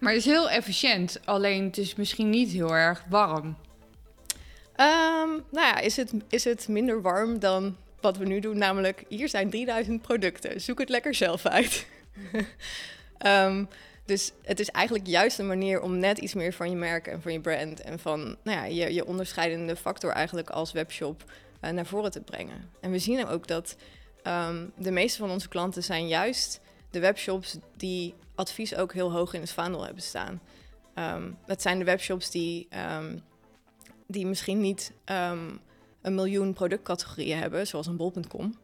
Maar 0.00 0.12
het 0.12 0.20
is 0.20 0.32
heel 0.32 0.50
efficiënt, 0.50 1.20
alleen 1.24 1.64
het 1.64 1.78
is 1.78 1.94
misschien 1.94 2.30
niet 2.30 2.50
heel 2.50 2.74
erg 2.74 3.04
warm. 3.08 3.56
Um, 4.80 5.44
nou 5.50 5.66
ja, 5.66 5.78
is 5.78 5.96
het, 5.96 6.12
is 6.28 6.44
het 6.44 6.68
minder 6.68 7.02
warm 7.02 7.38
dan 7.38 7.76
wat 8.00 8.16
we 8.16 8.24
nu 8.24 8.40
doen? 8.40 8.58
Namelijk, 8.58 9.04
hier 9.08 9.28
zijn 9.28 9.50
3000 9.50 10.02
producten. 10.02 10.60
Zoek 10.60 10.78
het 10.78 10.88
lekker 10.88 11.14
zelf 11.14 11.46
uit. 11.46 11.86
um, 13.26 13.68
dus 14.06 14.32
het 14.42 14.60
is 14.60 14.68
eigenlijk 14.70 15.06
juist 15.06 15.38
een 15.38 15.46
manier 15.46 15.80
om 15.80 15.98
net 15.98 16.18
iets 16.18 16.34
meer 16.34 16.52
van 16.52 16.70
je 16.70 16.76
merk 16.76 17.06
en 17.06 17.22
van 17.22 17.32
je 17.32 17.40
brand 17.40 17.80
en 17.80 17.98
van 17.98 18.36
nou 18.42 18.58
ja, 18.58 18.64
je, 18.64 18.94
je 18.94 19.06
onderscheidende 19.06 19.76
factor 19.76 20.10
eigenlijk 20.10 20.50
als 20.50 20.72
webshop 20.72 21.24
uh, 21.64 21.70
naar 21.70 21.86
voren 21.86 22.10
te 22.10 22.20
brengen. 22.20 22.70
En 22.80 22.90
we 22.90 22.98
zien 22.98 23.26
ook 23.26 23.46
dat 23.46 23.76
um, 24.26 24.72
de 24.76 24.90
meeste 24.90 25.18
van 25.18 25.30
onze 25.30 25.48
klanten 25.48 25.82
zijn 25.82 26.08
juist 26.08 26.60
de 26.90 27.00
webshops 27.00 27.56
die 27.76 28.14
advies 28.34 28.74
ook 28.74 28.92
heel 28.92 29.12
hoog 29.12 29.34
in 29.34 29.40
het 29.40 29.50
vaandel 29.50 29.84
hebben 29.84 30.02
staan. 30.02 30.40
Het 31.46 31.62
zijn 31.62 31.78
de 31.78 31.84
webshops 31.84 32.30
die 32.30 32.68
die 34.06 34.26
misschien 34.26 34.60
niet 34.60 34.92
um, 35.04 35.60
een 36.02 36.14
miljoen 36.14 36.52
productcategorieën 36.52 37.38
hebben, 37.38 37.66
zoals 37.66 37.86
een 37.86 37.96
bol.com. 37.96 38.42
Um, 38.44 38.58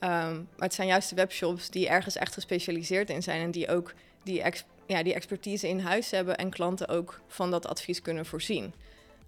maar 0.00 0.48
het 0.56 0.74
zijn 0.74 0.88
juist 0.88 1.08
de 1.08 1.16
webshops 1.16 1.70
die 1.70 1.88
ergens 1.88 2.16
echt 2.16 2.34
gespecialiseerd 2.34 3.10
in 3.10 3.22
zijn 3.22 3.40
en 3.40 3.50
die 3.50 3.68
ook 3.68 3.94
die, 4.22 4.42
ja, 4.86 5.02
die 5.02 5.14
expertise 5.14 5.68
in 5.68 5.80
huis 5.80 6.10
hebben 6.10 6.36
en 6.36 6.50
klanten 6.50 6.88
ook 6.88 7.20
van 7.26 7.50
dat 7.50 7.66
advies 7.66 8.02
kunnen 8.02 8.26
voorzien. 8.26 8.74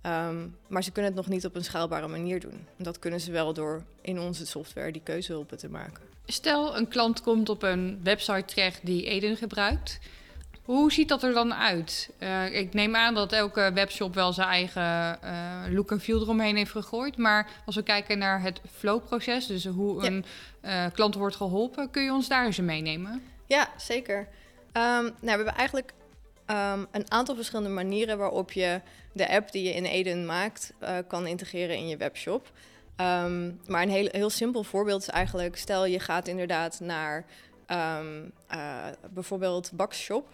Um, 0.03 0.57
maar 0.67 0.83
ze 0.83 0.91
kunnen 0.91 1.13
het 1.13 1.21
nog 1.21 1.31
niet 1.31 1.45
op 1.45 1.55
een 1.55 1.65
schaalbare 1.65 2.09
manier 2.09 2.41
doen. 2.41 2.67
Dat 2.77 2.99
kunnen 2.99 3.21
ze 3.21 3.31
wel 3.31 3.53
door 3.53 3.83
in 4.01 4.21
onze 4.21 4.47
software 4.47 4.93
die 4.93 5.03
keuzehulpen 5.03 5.59
te 5.59 5.69
maken. 5.69 6.03
Stel, 6.27 6.77
een 6.77 6.89
klant 6.89 7.21
komt 7.21 7.49
op 7.49 7.63
een 7.63 8.01
website 8.03 8.45
terecht 8.45 8.87
die 8.87 9.05
Eden 9.05 9.37
gebruikt. 9.37 9.99
Hoe 10.67 10.93
ziet 10.93 11.09
dat 11.09 11.23
er 11.23 11.33
dan 11.33 11.55
uit? 11.55 12.11
Uh, 12.19 12.55
ik 12.55 12.75
neem 12.75 12.97
aan 12.97 13.15
dat 13.15 13.33
elke 13.33 13.71
webshop 13.75 14.15
wel 14.15 14.33
zijn 14.33 14.49
eigen 14.49 15.19
uh, 15.25 15.75
look 15.75 15.91
en 15.91 16.01
feel 16.01 16.21
eromheen 16.21 16.57
heeft 16.57 16.71
gegooid. 16.71 17.17
Maar 17.17 17.51
als 17.67 17.75
we 17.75 17.83
kijken 17.83 18.19
naar 18.19 18.43
het 18.43 18.61
flow-proces, 18.73 19.47
dus 19.47 19.65
hoe 19.65 20.03
ja. 20.03 20.09
een 20.09 20.25
uh, 20.65 20.85
klant 20.93 21.15
wordt 21.15 21.37
geholpen, 21.37 21.91
kun 21.91 22.03
je 22.03 22.13
ons 22.13 22.29
daar 22.29 22.45
eens 22.45 22.61
meenemen? 22.61 23.23
Ja, 23.47 23.69
zeker. 23.77 24.19
Um, 24.19 24.25
nou, 24.73 25.13
we 25.21 25.31
hebben 25.31 25.55
eigenlijk 25.55 25.93
um, 26.47 26.87
een 26.91 27.11
aantal 27.11 27.35
verschillende 27.35 27.71
manieren 27.71 28.19
waarop 28.19 28.53
je 28.53 28.81
de 29.13 29.29
app 29.29 29.53
die 29.53 29.63
je 29.63 29.75
in 29.75 29.85
Eden 29.85 30.27
maakt 30.27 30.73
kan 31.07 31.27
integreren 31.27 31.77
in 31.77 31.89
je 31.89 31.97
webshop. 31.97 32.51
Um, 32.97 33.61
maar 33.67 33.83
een 33.83 33.91
heel, 33.91 34.09
heel 34.11 34.31
simpel 34.31 34.63
voorbeeld 34.63 35.01
is 35.01 35.09
eigenlijk, 35.09 35.57
stel 35.57 35.85
je 35.85 36.01
gaat 36.01 36.29
inderdaad 36.29 36.81
naar 36.81 37.25
bijvoorbeeld 39.11 39.71
Bakshop 39.75 40.29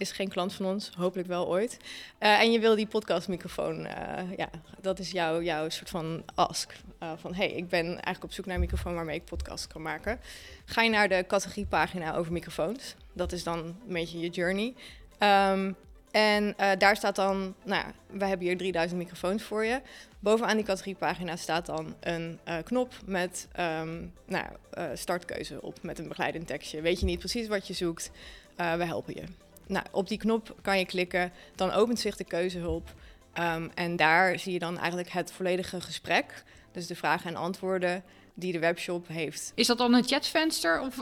is 0.00 0.12
geen 0.12 0.28
klant 0.28 0.52
van 0.52 0.66
ons, 0.66 0.90
hopelijk 0.96 1.28
wel 1.28 1.48
ooit. 1.48 1.76
Uh, 2.20 2.40
en 2.40 2.52
je 2.52 2.60
wil 2.60 2.74
die 2.74 2.86
podcastmicrofoon, 2.86 3.78
uh, 3.78 3.92
ja, 4.36 4.50
dat 4.80 4.98
is 4.98 5.10
jouw, 5.10 5.42
jouw 5.42 5.68
soort 5.68 5.90
van 5.90 6.22
ask. 6.34 6.72
Uh, 7.02 7.12
van 7.16 7.34
hey, 7.34 7.50
ik 7.50 7.68
ben 7.68 7.86
eigenlijk 7.86 8.24
op 8.24 8.32
zoek 8.32 8.46
naar 8.46 8.54
een 8.54 8.60
microfoon 8.60 8.94
waarmee 8.94 9.16
ik 9.16 9.24
podcast 9.24 9.66
kan 9.66 9.82
maken. 9.82 10.20
Ga 10.64 10.82
je 10.82 10.90
naar 10.90 11.08
de 11.08 11.24
categoriepagina 11.26 12.14
over 12.16 12.32
microfoons. 12.32 12.94
Dat 13.12 13.32
is 13.32 13.44
dan 13.44 13.58
een 13.58 13.76
beetje 13.86 14.18
je 14.18 14.28
journey. 14.28 14.74
Um, 15.18 15.76
en 16.10 16.54
daar 16.78 16.96
staat 16.96 17.16
dan, 17.16 17.54
nou 17.64 17.84
ja, 17.86 17.92
we 18.06 18.24
hebben 18.24 18.46
hier 18.46 18.56
3000 18.56 19.00
microfoons 19.00 19.42
voor 19.42 19.64
je. 19.64 19.80
Bovenaan 20.18 20.56
die 20.56 20.64
categoriepagina 20.64 21.36
staat 21.36 21.66
dan 21.66 21.94
een 22.00 22.38
knop 22.64 22.94
met 23.04 23.48
um, 23.60 24.12
nou, 24.26 24.46
startkeuze 24.94 25.62
op, 25.62 25.82
met 25.82 25.98
een 25.98 26.08
begeleidend 26.08 26.46
tekstje. 26.46 26.80
Weet 26.80 27.00
je 27.00 27.06
niet 27.06 27.18
precies 27.18 27.48
wat 27.48 27.66
je 27.66 27.74
zoekt, 27.74 28.10
we 28.56 28.84
helpen 28.84 29.14
je. 29.14 29.49
Nou, 29.70 29.86
op 29.90 30.08
die 30.08 30.18
knop 30.18 30.56
kan 30.62 30.78
je 30.78 30.86
klikken, 30.86 31.32
dan 31.54 31.70
opent 31.70 31.98
zich 31.98 32.16
de 32.16 32.24
keuzehulp. 32.24 32.94
Um, 33.38 33.70
en 33.74 33.96
daar 33.96 34.38
zie 34.38 34.52
je 34.52 34.58
dan 34.58 34.78
eigenlijk 34.78 35.10
het 35.10 35.32
volledige 35.32 35.80
gesprek. 35.80 36.42
Dus 36.72 36.86
de 36.86 36.94
vragen 36.94 37.30
en 37.30 37.36
antwoorden 37.36 38.02
die 38.34 38.52
de 38.52 38.58
webshop 38.58 39.08
heeft. 39.08 39.52
Is 39.54 39.66
dat 39.66 39.78
dan 39.78 39.94
een 39.94 40.04
chatvenster 40.04 40.80
of 40.80 40.96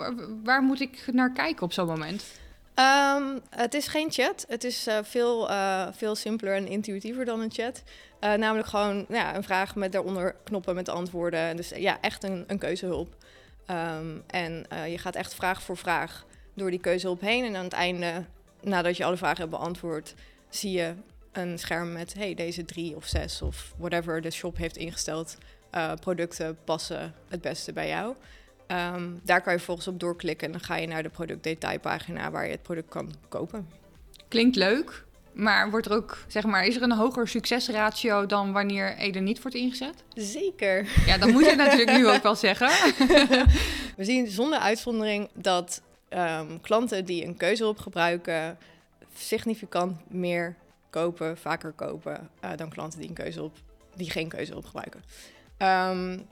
waar 0.45 0.63
moet 0.63 0.81
ik 0.81 1.05
naar 1.13 1.33
kijken 1.33 1.63
op 1.63 1.73
zo'n 1.73 1.87
moment? 1.87 2.25
Ehm, 2.79 3.39
het 3.51 3.75
is 3.75 3.87
geen 3.87 4.11
chat. 4.13 4.45
Het 4.49 4.65
is 4.65 4.87
eh, 4.87 4.99
veel, 5.03 5.51
eh, 5.51 5.87
veel 5.93 6.15
simpeler 6.15 6.55
en 6.55 6.69
intuïtiever 6.69 7.25
dan 7.25 7.41
een 7.41 7.53
chat. 7.53 7.83
Eh, 8.21 8.35
namelijk 8.35 8.69
gewoon 8.69 9.07
ja, 9.09 9.37
een 9.37 9.43
vraag 9.43 9.75
met 9.75 9.93
daaronder 9.93 10.37
knoppen 10.45 10.75
met 10.75 10.89
antwoorden. 10.89 11.57
Dus 11.57 11.69
ja, 11.69 12.01
echt 12.01 12.25
een, 12.25 12.45
een 12.47 12.59
keuzehulp. 12.59 13.15
Ehm, 13.67 14.17
en 14.27 14.67
je 14.89 14.99
gaat 14.99 15.15
echt 15.15 15.35
vraag 15.35 15.63
voor 15.63 15.77
vraag 15.77 16.27
door 16.55 16.71
die 16.71 16.81
keuzehulp 16.81 17.21
heen. 17.21 17.45
En 17.45 17.57
aan 17.57 17.65
het 17.65 17.73
einde, 17.73 18.25
nadat 18.63 18.97
je 18.97 19.05
alle 19.05 19.17
vragen 19.17 19.39
hebt 19.39 19.51
beantwoord, 19.51 20.15
zie 20.49 20.71
je 20.71 20.95
een 21.33 21.59
scherm 21.59 21.93
met 21.93 22.15
hey, 22.15 22.35
deze 22.35 22.65
drie 22.65 22.97
of 22.97 23.07
zes 23.07 23.43
of 23.43 23.75
whatever 23.77 24.21
de 24.21 24.31
shop 24.31 24.57
heeft 24.57 24.77
ingesteld. 24.77 25.39
producten 26.01 26.59
passen 26.65 27.15
het 27.29 27.41
beste 27.41 27.73
bij 27.73 27.89
jou. 27.89 28.15
Ehm, 28.67 29.11
daar 29.23 29.43
kan 29.43 29.53
je 29.53 29.59
volgens 29.59 29.89
op 29.89 30.01
doorklikken 30.01 30.47
en 30.47 30.53
dan 30.53 30.63
ga 30.63 30.77
je 30.77 30.87
naar 30.87 31.03
de 31.03 31.09
productdetailpagina 31.09 32.31
waar 32.31 32.45
je 32.45 32.51
het 32.51 32.63
product 32.63 32.89
kan 32.89 33.15
kopen. 33.29 33.69
Klinkt 34.29 34.57
leuk, 34.57 35.05
maar 35.33 35.71
wordt 35.71 35.87
er 35.87 35.93
ook, 35.93 36.19
zeg 36.27 36.45
maar, 36.45 36.67
is 36.67 36.77
er 36.77 36.83
een 36.83 36.93
hoger 36.93 37.29
succesratio 37.29 38.27
dan 38.27 38.53
wanneer 38.53 38.97
Eden 38.97 39.25
niet 39.25 39.43
wordt 39.43 39.57
ingezet? 39.57 40.05
Zeker. 40.15 40.89
Ja, 41.07 41.19
dan 41.19 41.33
moet 41.33 41.45
je 41.45 41.57
natuurlijk 41.57 41.93
nu 41.93 42.09
ook 42.09 42.23
wel 42.31 42.35
zeggen. 42.35 42.69
We 43.97 44.05
zien 44.05 44.27
zonder 44.27 44.59
uitzondering 44.59 45.29
dat 45.35 45.83
um, 46.11 46.61
klanten 46.61 47.05
die 47.05 47.25
een 47.25 47.37
keuzehulp 47.37 47.79
gebruiken 47.79 48.59
significant 49.15 50.11
meer 50.11 50.57
kopen, 50.91 51.39
vaker 51.39 51.73
kopen 51.73 52.31
uh, 52.45 52.51
dan 52.57 52.69
klanten 52.69 53.01
die 53.01 53.09
een 53.09 53.15
keuzehulp 53.15 53.57
die 53.95 54.11
geen 54.11 54.29
keuzehulp 54.29 54.65
gebruiken. 54.65 55.03
Um, 55.59 56.27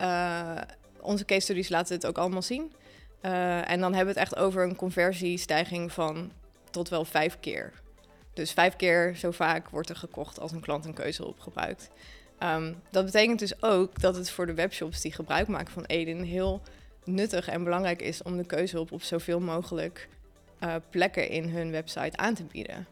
uh, 0.00 0.60
onze 1.00 1.24
case 1.24 1.40
studies 1.40 1.68
laten 1.68 1.94
het 1.94 2.06
ook 2.06 2.18
allemaal 2.18 2.42
zien. 2.42 2.72
Uh, 3.22 3.70
en 3.70 3.80
dan 3.80 3.94
hebben 3.94 4.14
we 4.14 4.20
het 4.20 4.30
echt 4.30 4.42
over 4.42 4.62
een 4.62 4.76
conversiestijging 4.76 5.92
van 5.92 6.32
tot 6.70 6.88
wel 6.88 7.04
vijf 7.04 7.40
keer. 7.40 7.72
Dus 8.34 8.52
vijf 8.52 8.76
keer 8.76 9.16
zo 9.16 9.30
vaak 9.30 9.68
wordt 9.68 9.88
er 9.88 9.96
gekocht 9.96 10.40
als 10.40 10.52
een 10.52 10.60
klant 10.60 10.84
een 10.84 10.94
keuzehulp 10.94 11.40
gebruikt. 11.40 11.90
Um, 12.42 12.82
dat 12.90 13.04
betekent 13.04 13.38
dus 13.38 13.62
ook 13.62 14.00
dat 14.00 14.16
het 14.16 14.30
voor 14.30 14.46
de 14.46 14.54
webshops 14.54 15.00
die 15.00 15.12
gebruik 15.12 15.48
maken 15.48 15.72
van 15.72 15.84
Eden 15.84 16.22
heel 16.22 16.62
nuttig 17.14 17.48
en 17.48 17.64
belangrijk 17.64 18.02
is 18.02 18.22
om 18.22 18.36
de 18.36 18.44
keuzehulp 18.44 18.92
op 18.92 19.02
zoveel 19.02 19.40
mogelijk 19.40 20.08
uh, 20.60 20.74
plekken 20.90 21.28
in 21.28 21.48
hun 21.48 21.70
website 21.70 22.16
aan 22.16 22.34
te 22.34 22.44
bieden. 22.44 22.86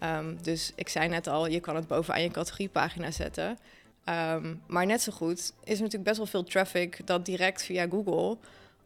Um, 0.00 0.42
dus 0.42 0.72
ik 0.74 0.88
zei 0.88 1.08
net 1.08 1.26
al, 1.26 1.46
je 1.46 1.60
kan 1.60 1.76
het 1.76 1.86
bovenaan 1.86 2.22
je 2.22 2.30
categoriepagina 2.30 3.10
zetten. 3.10 3.58
Um, 4.04 4.62
maar 4.66 4.86
net 4.86 5.02
zo 5.02 5.12
goed 5.12 5.38
is 5.64 5.76
er 5.76 5.82
natuurlijk 5.82 6.04
best 6.04 6.16
wel 6.16 6.26
veel 6.26 6.44
traffic 6.44 7.00
dat 7.04 7.24
direct 7.24 7.62
via 7.62 7.86
Google 7.88 8.36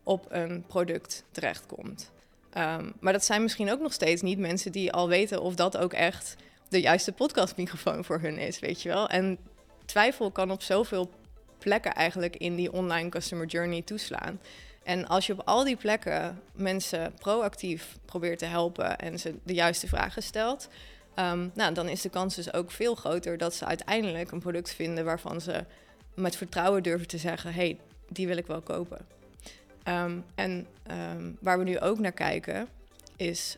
op 0.02 0.26
een 0.28 0.64
product 0.66 1.24
terechtkomt. 1.30 2.10
Um, 2.58 2.92
maar 3.00 3.12
dat 3.12 3.24
zijn 3.24 3.42
misschien 3.42 3.70
ook 3.70 3.80
nog 3.80 3.92
steeds 3.92 4.22
niet 4.22 4.38
mensen 4.38 4.72
die 4.72 4.92
al 4.92 5.08
weten 5.08 5.42
of 5.42 5.54
dat 5.54 5.76
ook 5.76 5.92
echt 5.92 6.36
de 6.68 6.80
juiste 6.80 7.12
podcastmicrofoon 7.12 8.04
voor 8.04 8.20
hun 8.20 8.38
is, 8.38 8.58
weet 8.58 8.82
je 8.82 8.88
wel. 8.88 9.08
En 9.08 9.38
twijfel 9.84 10.30
kan 10.30 10.50
op 10.50 10.62
zoveel 10.62 11.10
plekken 11.58 11.94
eigenlijk 11.94 12.36
in 12.36 12.56
die 12.56 12.72
online 12.72 13.08
customer 13.08 13.46
journey 13.46 13.82
toeslaan. 13.82 14.40
En 14.82 15.08
als 15.08 15.26
je 15.26 15.32
op 15.32 15.42
al 15.44 15.64
die 15.64 15.76
plekken 15.76 16.40
mensen 16.52 17.12
proactief 17.18 17.98
probeert 18.04 18.38
te 18.38 18.44
helpen 18.44 18.98
en 18.98 19.18
ze 19.18 19.34
de 19.42 19.54
juiste 19.54 19.88
vragen 19.88 20.22
stelt, 20.22 20.68
Ehm, 21.14 21.48
nou, 21.54 21.74
dan 21.74 21.88
is 21.88 22.00
de 22.00 22.08
kans 22.08 22.34
dus 22.34 22.52
ook 22.52 22.70
veel 22.70 22.94
groter 22.94 23.38
dat 23.38 23.54
ze 23.54 23.64
uiteindelijk 23.64 24.30
een 24.30 24.40
product 24.40 24.74
vinden 24.74 25.04
waarvan 25.04 25.40
ze 25.40 25.64
met 26.14 26.36
vertrouwen 26.36 26.82
durven 26.82 27.06
te 27.06 27.18
zeggen: 27.18 27.54
hey, 27.54 27.78
die 28.08 28.26
wil 28.26 28.36
ik 28.36 28.46
wel 28.46 28.60
kopen. 28.60 29.06
Ehm, 29.82 30.18
en 30.34 30.66
ehm, 30.82 31.30
waar 31.40 31.58
we 31.58 31.64
nu 31.64 31.80
ook 31.80 31.98
naar 31.98 32.12
kijken, 32.12 32.68
is 33.16 33.56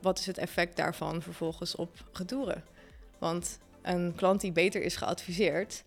wat 0.00 0.18
is 0.18 0.26
het 0.26 0.38
effect 0.38 0.76
daarvan 0.76 1.22
vervolgens 1.22 1.74
op 1.74 1.90
retouren? 2.12 2.64
Want 3.18 3.58
een 3.82 4.12
klant 4.16 4.40
die 4.40 4.52
beter 4.52 4.82
is 4.82 4.96
geadviseerd, 4.96 5.84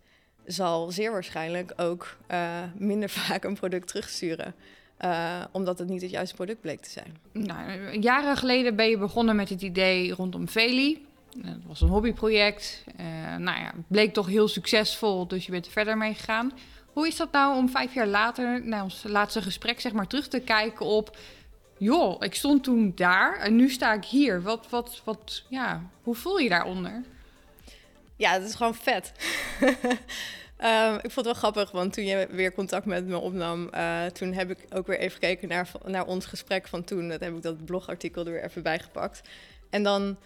zal 0.47 0.91
zeer 0.91 1.11
waarschijnlijk 1.11 1.73
ook 1.75 2.17
uh, 2.31 2.59
minder 2.77 3.09
vaak 3.19 3.43
een 3.43 3.55
product 3.55 3.87
terugsturen. 3.87 4.55
Uh, 5.05 5.43
omdat 5.51 5.79
het 5.79 5.87
niet 5.87 6.01
het 6.01 6.11
juiste 6.11 6.35
product 6.35 6.61
bleek 6.61 6.81
te 6.81 6.89
zijn. 6.89 7.17
Nou, 7.31 7.97
jaren 7.99 8.37
geleden 8.37 8.75
ben 8.75 8.89
je 8.89 8.97
begonnen 8.97 9.35
met 9.35 9.49
het 9.49 9.61
idee 9.61 10.13
rondom 10.13 10.47
Veli. 10.47 11.05
Het 11.41 11.65
was 11.65 11.81
een 11.81 11.87
hobbyproject. 11.87 12.83
Uh, 12.99 13.05
nou 13.35 13.59
ja, 13.59 13.73
bleek 13.87 14.13
toch 14.13 14.27
heel 14.27 14.47
succesvol, 14.47 15.27
dus 15.27 15.45
je 15.45 15.51
bent 15.51 15.65
er 15.65 15.71
verder 15.71 15.97
mee 15.97 16.13
gegaan. 16.13 16.51
Hoe 16.93 17.07
is 17.07 17.15
dat 17.15 17.31
nou 17.31 17.57
om 17.57 17.69
vijf 17.69 17.93
jaar 17.93 18.07
later, 18.07 18.65
naar 18.65 18.83
ons 18.83 19.03
laatste 19.07 19.41
gesprek, 19.41 19.79
zeg 19.79 19.91
maar, 19.91 20.07
terug 20.07 20.27
te 20.27 20.39
kijken 20.39 20.85
op... 20.85 21.17
joh, 21.77 22.15
ik 22.19 22.35
stond 22.35 22.63
toen 22.63 22.91
daar 22.95 23.37
en 23.37 23.55
nu 23.55 23.69
sta 23.69 23.93
ik 23.93 24.05
hier. 24.05 24.41
Wat, 24.41 24.69
wat, 24.69 25.01
wat, 25.03 25.43
ja, 25.49 25.81
hoe 26.03 26.15
voel 26.15 26.37
je 26.37 26.49
daaronder? 26.49 27.03
Ja, 28.17 28.33
het 28.33 28.43
is 28.43 28.55
gewoon 28.55 28.75
vet. 28.75 29.11
Um, 30.63 30.95
ik 31.05 31.11
vond 31.11 31.15
het 31.15 31.25
wel 31.25 31.33
grappig, 31.33 31.71
want 31.71 31.93
toen 31.93 32.05
je 32.05 32.27
weer 32.31 32.53
contact 32.53 32.85
met 32.85 33.05
me 33.05 33.17
opnam, 33.17 33.69
uh, 33.73 34.05
toen 34.05 34.33
heb 34.33 34.49
ik 34.49 34.57
ook 34.69 34.87
weer 34.87 34.99
even 34.99 35.11
gekeken 35.11 35.47
naar, 35.47 35.71
naar 35.85 36.05
ons 36.05 36.25
gesprek 36.25 36.67
van 36.67 36.83
toen. 36.83 37.09
Dat 37.09 37.19
heb 37.19 37.35
ik 37.35 37.41
dat 37.41 37.65
blogartikel 37.65 38.25
er 38.25 38.31
weer 38.31 38.43
even 38.43 38.63
bijgepakt. 38.63 39.21
En 39.69 39.83
dan 39.83 40.17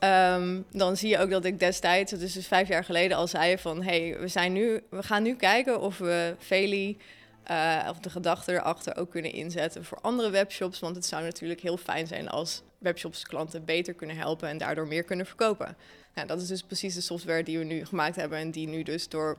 Um, 0.00 0.64
dan 0.70 0.96
zie 0.96 1.08
je 1.08 1.18
ook 1.18 1.30
dat 1.30 1.44
ik 1.44 1.58
destijds, 1.58 2.10
dat 2.10 2.20
is 2.20 2.32
dus 2.32 2.46
vijf 2.46 2.68
jaar 2.68 2.84
geleden, 2.84 3.16
al 3.16 3.26
zei 3.26 3.58
van... 3.58 3.82
hey, 3.82 4.16
we, 4.20 4.28
zijn 4.28 4.52
nu, 4.52 4.80
we 4.90 5.02
gaan 5.02 5.22
nu 5.22 5.34
kijken 5.36 5.80
of 5.80 5.98
we 5.98 6.34
Veli, 6.38 6.98
uh, 7.50 7.86
of 7.90 7.98
de 7.98 8.10
gedachte 8.10 8.52
erachter 8.52 8.96
ook 8.96 9.10
kunnen 9.10 9.32
inzetten 9.32 9.84
voor 9.84 9.98
andere 10.00 10.30
webshops. 10.30 10.78
Want 10.78 10.96
het 10.96 11.06
zou 11.06 11.22
natuurlijk 11.22 11.60
heel 11.60 11.76
fijn 11.76 12.06
zijn 12.06 12.28
als 12.28 12.62
webshops 12.78 13.22
klanten 13.22 13.64
beter 13.64 13.94
kunnen 13.94 14.16
helpen 14.16 14.48
en 14.48 14.58
daardoor 14.58 14.86
meer 14.86 15.02
kunnen 15.02 15.26
verkopen. 15.26 15.76
Nou, 16.14 16.26
dat 16.26 16.40
is 16.40 16.48
dus 16.48 16.62
precies 16.62 16.94
de 16.94 17.00
software 17.00 17.42
die 17.42 17.58
we 17.58 17.64
nu 17.64 17.84
gemaakt 17.84 18.16
hebben 18.16 18.38
en 18.38 18.50
die 18.50 18.68
nu 18.68 18.82
dus 18.82 19.08
door 19.08 19.38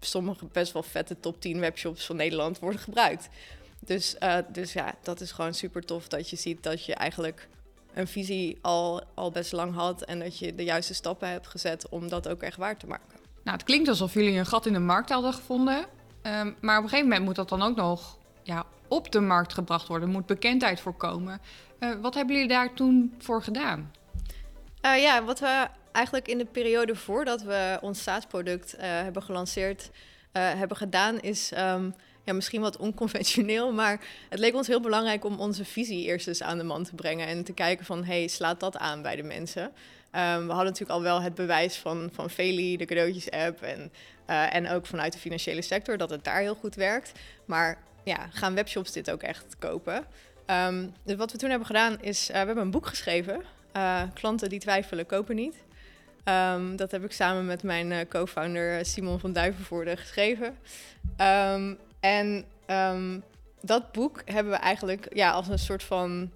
sommige 0.00 0.46
best 0.52 0.72
wel 0.72 0.82
vette 0.82 1.20
top 1.20 1.40
10 1.40 1.60
webshops 1.60 2.06
van 2.06 2.16
Nederland 2.16 2.58
wordt 2.58 2.80
gebruikt. 2.80 3.28
Dus, 3.80 4.16
uh, 4.20 4.36
dus 4.52 4.72
ja, 4.72 4.94
dat 5.02 5.20
is 5.20 5.32
gewoon 5.32 5.54
super 5.54 5.84
tof 5.84 6.08
dat 6.08 6.30
je 6.30 6.36
ziet 6.36 6.62
dat 6.62 6.84
je 6.84 6.94
eigenlijk 6.94 7.48
een 7.94 8.08
visie 8.08 8.58
al, 8.62 9.02
al 9.14 9.30
best 9.30 9.52
lang 9.52 9.74
had 9.74 10.02
en 10.02 10.18
dat 10.18 10.38
je 10.38 10.54
de 10.54 10.64
juiste 10.64 10.94
stappen 10.94 11.28
hebt 11.28 11.46
gezet 11.46 11.88
om 11.88 12.08
dat 12.08 12.28
ook 12.28 12.42
echt 12.42 12.56
waar 12.56 12.78
te 12.78 12.86
maken. 12.86 13.18
Nou, 13.44 13.56
het 13.56 13.66
klinkt 13.66 13.88
alsof 13.88 14.14
jullie 14.14 14.38
een 14.38 14.46
gat 14.46 14.66
in 14.66 14.72
de 14.72 14.78
markt 14.78 15.10
hadden 15.10 15.32
gevonden. 15.32 15.86
Um, 16.26 16.56
maar 16.60 16.78
op 16.78 16.82
een 16.82 16.88
gegeven 16.88 17.08
moment 17.08 17.24
moet 17.24 17.34
dat 17.34 17.48
dan 17.48 17.62
ook 17.62 17.76
nog 17.76 18.18
ja, 18.42 18.64
op 18.88 19.12
de 19.12 19.20
markt 19.20 19.54
gebracht 19.54 19.88
worden, 19.88 20.08
moet 20.08 20.26
bekendheid 20.26 20.80
voorkomen. 20.80 21.40
Uh, 21.80 21.94
wat 22.00 22.14
hebben 22.14 22.34
jullie 22.34 22.50
daar 22.50 22.74
toen 22.74 23.14
voor 23.18 23.42
gedaan? 23.42 23.92
Uh, 24.82 25.02
ja, 25.02 25.24
wat 25.24 25.40
we 25.40 25.66
eigenlijk 25.92 26.28
in 26.28 26.38
de 26.38 26.44
periode 26.44 26.96
voordat 26.96 27.42
we 27.42 27.78
ons 27.80 28.00
staatsproduct 28.00 28.74
uh, 28.74 28.80
hebben 28.82 29.22
gelanceerd 29.22 29.90
hebben 30.32 30.76
gedaan, 30.76 31.20
is 31.20 31.52
um, 31.58 31.94
ja, 32.24 32.32
misschien 32.32 32.60
wat 32.60 32.76
onconventioneel, 32.76 33.72
maar 33.82 34.00
het 34.28 34.38
leek 34.38 34.54
ons 34.54 34.66
heel 34.66 34.80
belangrijk 34.80 35.24
om 35.24 35.40
onze 35.40 35.64
visie 35.64 36.04
eerst 36.04 36.28
eens 36.28 36.42
aan 36.42 36.58
de 36.58 36.64
man 36.64 36.84
te 36.84 36.94
brengen 36.94 37.26
en 37.26 37.44
te 37.44 37.52
kijken 37.52 37.84
van, 37.84 38.04
hey, 38.04 38.28
slaat 38.28 38.60
dat 38.60 38.76
aan 38.76 39.02
bij 39.02 39.16
de 39.16 39.22
mensen? 39.22 39.72
Um, 40.16 40.20
we 40.20 40.52
hadden 40.52 40.64
natuurlijk 40.64 40.90
al 40.90 41.02
wel 41.02 41.22
het 41.22 41.34
bewijs 41.34 41.76
van, 41.76 42.10
van 42.12 42.30
Feli, 42.30 42.76
de 42.76 42.84
cadeautjes-app 42.84 43.62
en, 43.62 43.92
uh, 44.30 44.54
en 44.54 44.68
ook 44.68 44.86
vanuit 44.86 45.12
de 45.12 45.18
financiële 45.18 45.62
sector 45.62 45.96
dat 45.96 46.10
het 46.10 46.24
daar 46.24 46.40
heel 46.40 46.54
goed 46.54 46.74
werkt. 46.74 47.12
Maar 47.44 47.78
ja, 48.04 48.28
gaan 48.30 48.54
webshops 48.54 48.92
dit 48.92 49.10
ook 49.10 49.22
echt 49.22 49.56
kopen? 49.58 50.06
Um, 50.46 50.94
dus 51.04 51.16
wat 51.16 51.32
we 51.32 51.38
toen 51.38 51.48
hebben 51.48 51.66
gedaan 51.66 52.00
is, 52.00 52.28
uh, 52.28 52.32
we 52.32 52.46
hebben 52.46 52.64
een 52.64 52.70
boek 52.70 52.86
geschreven. 52.86 53.42
Uh, 53.76 54.02
klanten 54.14 54.48
die 54.48 54.60
twijfelen, 54.60 55.06
kopen 55.06 55.36
niet. 55.36 55.56
Um, 56.24 56.76
dat 56.76 56.90
heb 56.90 57.04
ik 57.04 57.12
samen 57.12 57.46
met 57.46 57.62
mijn 57.62 58.08
co-founder 58.08 58.86
Simon 58.86 59.20
van 59.20 59.32
Duivenvoorde 59.32 59.96
geschreven. 59.96 60.58
En 62.00 62.44
dat 63.60 63.92
boek 63.92 64.22
hebben 64.24 64.52
we 64.52 64.58
eigenlijk 64.58 65.06
ja, 65.12 65.30
als 65.30 65.48
een 65.48 65.58
soort 65.58 65.82
van 65.82 66.30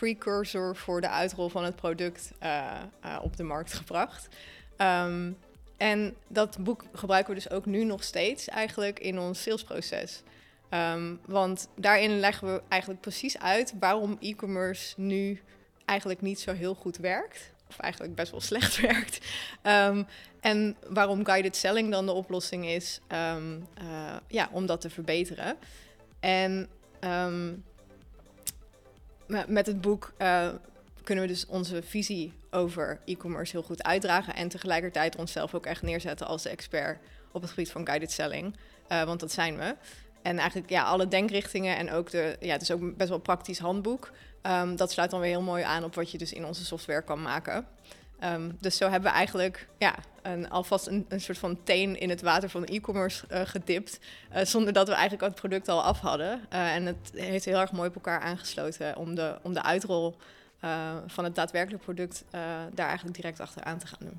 precursor 0.00 0.76
voor 0.76 1.00
de 1.00 1.08
uitrol 1.08 1.48
van 1.48 1.64
het 1.64 1.76
product 1.76 2.32
uh, 2.42 2.72
uh, 3.04 3.18
op 3.22 3.36
de 3.36 3.42
markt 3.42 3.72
gebracht. 3.72 4.28
Um, 4.76 5.38
en 5.76 6.16
dat 6.28 6.58
boek 6.60 6.84
gebruiken 6.92 7.34
we 7.34 7.40
dus 7.40 7.50
ook 7.50 7.66
nu 7.66 7.84
nog 7.84 8.04
steeds 8.04 8.48
eigenlijk 8.48 9.00
in 9.00 9.18
ons 9.18 9.42
salesproces. 9.42 10.22
Um, 10.70 11.20
want 11.26 11.68
daarin 11.76 12.18
leggen 12.18 12.54
we 12.54 12.62
eigenlijk 12.68 13.00
precies 13.00 13.38
uit 13.38 13.74
waarom 13.80 14.16
e-commerce 14.20 15.00
nu 15.00 15.42
eigenlijk 15.84 16.20
niet 16.20 16.40
zo 16.40 16.52
heel 16.52 16.74
goed 16.74 16.96
werkt. 16.96 17.52
Of 17.68 17.78
eigenlijk 17.78 18.14
best 18.14 18.30
wel 18.30 18.40
slecht 18.50 18.80
werkt. 18.80 19.26
Um, 19.62 20.06
en 20.40 20.76
waarom 20.88 21.24
guided 21.24 21.56
selling 21.56 21.90
dan 21.90 22.06
de 22.06 22.12
oplossing 22.12 22.66
is 22.66 23.00
uh, 23.12 23.36
ja, 24.26 24.48
om 24.52 24.66
dat 24.66 24.80
te 24.80 24.90
verbeteren. 24.90 25.56
En 26.20 26.68
met 29.46 29.66
het 29.66 29.80
boek 29.80 30.12
uh, 30.18 30.48
kunnen 31.04 31.24
we 31.24 31.30
dus 31.30 31.46
onze 31.46 31.82
visie 31.82 32.32
over 32.50 33.00
e-commerce 33.04 33.52
heel 33.52 33.62
goed 33.62 33.82
uitdragen. 33.82 34.34
En 34.34 34.48
tegelijkertijd 34.48 35.16
onszelf 35.16 35.54
ook 35.54 35.66
echt 35.66 35.82
neerzetten 35.82 36.26
als 36.26 36.46
expert 36.46 36.98
op 37.32 37.40
het 37.40 37.50
gebied 37.50 37.70
van 37.70 37.86
guided 37.86 38.12
selling. 38.12 38.56
Uh, 38.88 39.02
want 39.02 39.20
dat 39.20 39.32
zijn 39.32 39.56
we. 39.56 39.76
en 40.22 40.38
eigenlijk 40.38 40.70
ja, 40.70 40.84
alle 40.84 41.08
denkrichtingen 41.08 41.76
en 41.76 41.90
ook 41.90 42.10
de, 42.10 42.36
ja, 42.40 42.52
het 42.52 42.62
is 42.62 42.70
ook 42.70 42.96
best 42.96 43.08
wel 43.08 43.18
een 43.18 43.22
praktisch 43.22 43.58
handboek. 43.58 44.10
Ehm, 44.42 44.76
dat 44.76 44.90
sluit 44.90 45.10
dan 45.10 45.20
weer 45.20 45.30
heel 45.30 45.42
mooi 45.42 45.62
aan 45.62 45.84
op 45.84 45.94
wat 45.94 46.10
je 46.10 46.18
dus 46.18 46.32
in 46.32 46.44
onze 46.44 46.64
software 46.64 47.02
kan 47.02 47.22
maken. 47.22 47.66
Ehm, 48.20 48.50
dus 48.58 48.76
zo 48.76 48.88
hebben 48.88 49.10
we 49.10 49.16
eigenlijk 49.16 49.68
ja, 49.78 49.94
een, 50.22 50.50
alvast 50.50 50.86
een, 50.86 51.06
een 51.08 51.20
soort 51.20 51.38
van 51.38 51.58
teen 51.64 52.00
in 52.00 52.10
het 52.10 52.22
water 52.22 52.48
van 52.48 52.64
e-commerce 52.64 53.24
uh, 53.30 53.40
gedipt. 53.44 53.98
Uh, 54.34 54.44
zonder 54.44 54.72
dat 54.72 54.88
we 54.88 54.94
eigenlijk 54.94 55.22
het 55.22 55.34
product 55.34 55.68
al 55.68 55.82
af 55.82 56.00
hadden. 56.00 56.40
Uh, 56.52 56.74
en 56.74 56.86
het 56.86 57.10
heeft 57.14 57.44
heel 57.44 57.60
erg 57.60 57.72
mooi 57.72 57.88
op 57.88 57.94
elkaar 57.94 58.20
aangesloten 58.20 58.96
om 58.96 59.14
de, 59.14 59.38
om 59.42 59.52
de 59.52 59.62
uitrol 59.62 60.16
van 61.06 61.24
het 61.24 61.34
daadwerkelijk 61.34 61.82
product 61.82 62.24
daar 62.74 62.86
eigenlijk 62.86 63.16
direct 63.16 63.40
achteraan 63.40 63.78
te 63.78 63.86
gaan 63.86 63.98
doen. 64.00 64.18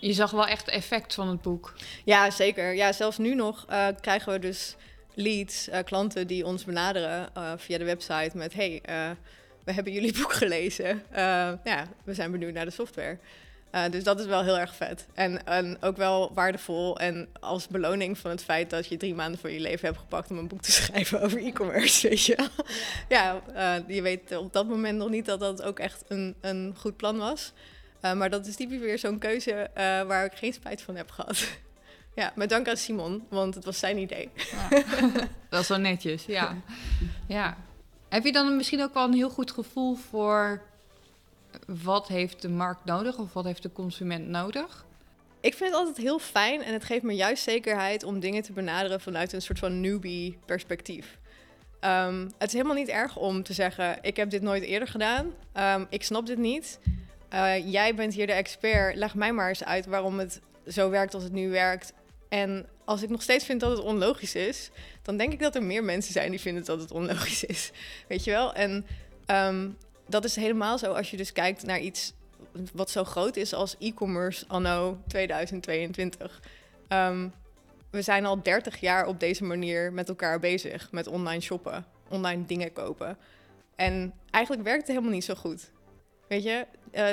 Je 0.00 0.12
zag 0.12 0.30
wel 0.30 0.46
echt 0.46 0.68
effect 0.68 1.14
van 1.14 1.28
het 1.28 1.42
boek. 1.42 1.74
Ja, 2.04 2.30
zeker. 2.30 2.74
Ja, 2.74 2.92
zelfs 2.92 3.18
nu 3.18 3.34
nog 3.34 3.66
krijgen 4.00 4.32
we 4.32 4.38
dus 4.38 4.76
leads, 5.14 5.68
klanten 5.84 6.26
die 6.26 6.46
ons 6.46 6.64
benaderen 6.64 7.28
via 7.56 7.78
de 7.78 7.84
website 7.84 8.36
met... 8.36 8.54
hey, 8.54 8.82
we 9.64 9.72
hebben 9.72 9.92
jullie 9.92 10.12
boek 10.20 10.32
gelezen. 10.32 11.02
ja, 11.64 11.88
we 12.04 12.14
zijn 12.14 12.30
benieuwd 12.30 12.52
naar 12.52 12.64
de 12.64 12.70
software. 12.70 13.18
Uh, 13.74 13.82
dus 13.90 14.04
dat 14.04 14.20
is 14.20 14.26
wel 14.26 14.42
heel 14.42 14.58
erg 14.58 14.74
vet. 14.74 15.06
En, 15.14 15.46
en, 15.46 15.76
ook 15.80 15.96
wel 15.96 16.30
waardevol. 16.34 16.98
En 16.98 17.28
als 17.40 17.68
beloning 17.68 18.18
van 18.18 18.30
het 18.30 18.44
feit 18.44 18.70
dat 18.70 18.86
je 18.86 18.96
drie 18.96 19.14
maanden 19.14 19.40
van 19.40 19.52
je 19.52 19.60
leven 19.60 19.86
hebt 19.86 19.98
gepakt 19.98 20.30
om 20.30 20.38
een 20.38 20.48
boek 20.48 20.62
te 20.62 20.72
schrijven 20.82 21.20
over 21.20 21.44
e-commerce. 21.44 22.08
Weet 22.08 22.24
je 22.24 22.48
Ja, 23.08 23.42
uh, 23.54 23.74
je 23.96 24.02
weet 24.02 24.36
op 24.36 24.52
dat 24.52 24.66
moment 24.66 24.98
nog 24.98 25.08
niet 25.08 25.26
dat 25.26 25.40
dat 25.40 25.62
ook 25.62 25.78
echt 25.78 26.04
een, 26.08 26.34
een 26.40 26.74
goed 26.78 26.96
plan 26.96 27.18
was. 27.18 27.52
Uh, 28.02 28.12
maar 28.12 28.30
dat 28.30 28.46
is 28.46 28.56
typisch 28.56 28.80
weer 28.80 28.98
zo'n 28.98 29.18
keuze 29.18 29.70
waar 30.06 30.24
ik 30.24 30.32
geen 30.34 30.52
spijt 30.52 30.82
van 30.82 30.96
heb 30.96 31.10
gehad. 31.10 31.48
ja, 32.14 32.32
met 32.34 32.48
dank 32.48 32.68
aan 32.68 32.76
Simon, 32.76 33.26
want 33.28 33.54
het 33.54 33.64
was 33.64 33.78
zijn 33.78 33.98
idee. 33.98 34.30
Ja. 34.34 34.82
dat 35.48 35.60
is 35.60 35.68
wel 35.68 35.78
netjes, 35.78 36.24
ja. 36.24 36.56
ja. 37.26 37.56
Heb 38.12 38.24
je 38.24 38.32
dan 38.32 38.56
misschien 38.56 38.82
ook 38.82 38.94
wel 38.94 39.04
een 39.04 39.14
heel 39.14 39.30
goed 39.30 39.50
gevoel 39.50 39.94
voor 39.94 40.62
wat 41.66 42.08
heeft 42.08 42.42
de 42.42 42.48
markt 42.48 42.84
nodig 42.84 43.18
of 43.18 43.32
wat 43.32 43.44
heeft 43.44 43.62
de 43.62 43.72
consument 43.72 44.28
nodig? 44.28 44.84
Ik 45.40 45.54
vind 45.54 45.70
het 45.70 45.78
altijd 45.78 45.96
heel 45.96 46.18
fijn 46.18 46.62
en 46.62 46.72
het 46.72 46.84
geeft 46.84 47.02
me 47.02 47.14
juist 47.14 47.42
zekerheid 47.42 48.04
om 48.04 48.20
dingen 48.20 48.42
te 48.42 48.52
benaderen 48.52 49.00
vanuit 49.00 49.32
een 49.32 49.42
soort 49.42 49.58
van 49.58 49.80
newbie 49.80 50.38
perspectief. 50.44 51.18
Um, 51.80 52.22
het 52.38 52.48
is 52.48 52.52
helemaal 52.52 52.74
niet 52.74 52.88
erg 52.88 53.16
om 53.16 53.42
te 53.42 53.52
zeggen: 53.52 53.98
Ik 54.02 54.16
heb 54.16 54.30
dit 54.30 54.42
nooit 54.42 54.62
eerder 54.62 54.88
gedaan, 54.88 55.32
um, 55.56 55.86
ik 55.90 56.02
snap 56.02 56.26
dit 56.26 56.38
niet. 56.38 56.78
Uh, 57.34 57.72
jij 57.72 57.94
bent 57.94 58.14
hier 58.14 58.26
de 58.26 58.32
expert, 58.32 58.96
leg 58.96 59.14
mij 59.14 59.32
maar 59.32 59.48
eens 59.48 59.64
uit 59.64 59.86
waarom 59.86 60.18
het 60.18 60.40
zo 60.66 60.90
werkt 60.90 61.14
als 61.14 61.22
het 61.22 61.32
nu 61.32 61.50
werkt. 61.50 61.92
En 62.32 62.66
als 62.84 63.02
ik 63.02 63.08
nog 63.08 63.22
steeds 63.22 63.44
vind 63.44 63.60
dat 63.60 63.70
het 63.70 63.80
onlogisch 63.80 64.34
is, 64.34 64.70
dan 65.02 65.16
denk 65.16 65.32
ik 65.32 65.38
dat 65.38 65.54
er 65.54 65.62
meer 65.62 65.84
mensen 65.84 66.12
zijn 66.12 66.30
die 66.30 66.40
vinden 66.40 66.64
dat 66.64 66.80
het 66.80 66.90
onlogisch 66.90 67.44
is. 67.54 67.70
Weet 68.08 68.24
je 68.24 68.30
wel? 68.30 68.54
En 68.54 68.86
um, 69.26 69.76
dat 70.08 70.24
is 70.24 70.36
helemaal 70.36 70.78
zo 70.78 70.92
als 70.92 71.10
je 71.10 71.16
dus 71.16 71.32
kijkt 71.32 71.62
naar 71.62 71.80
iets 71.80 72.12
wat 72.72 72.90
zo 72.90 73.04
groot 73.04 73.36
is 73.36 73.54
als 73.54 73.76
e-commerce 73.78 74.44
anno 74.48 74.98
2022. 75.06 76.40
Um, 76.88 77.32
we 77.90 78.02
zijn 78.02 78.26
al 78.26 78.42
30 78.42 78.80
jaar 78.80 79.06
op 79.06 79.20
deze 79.20 79.44
manier 79.44 79.92
met 79.92 80.08
elkaar 80.08 80.40
bezig, 80.40 80.92
met 80.92 81.06
online 81.06 81.40
shoppen, 81.40 81.86
online 82.08 82.46
dingen 82.46 82.72
kopen. 82.72 83.18
En 83.76 84.14
eigenlijk 84.30 84.64
werkt 84.64 84.80
het 84.80 84.90
helemaal 84.90 85.14
niet 85.14 85.24
zo 85.24 85.34
goed. 85.34 85.70
Weet 86.28 86.42
je, 86.42 86.66
uh, 86.92 87.04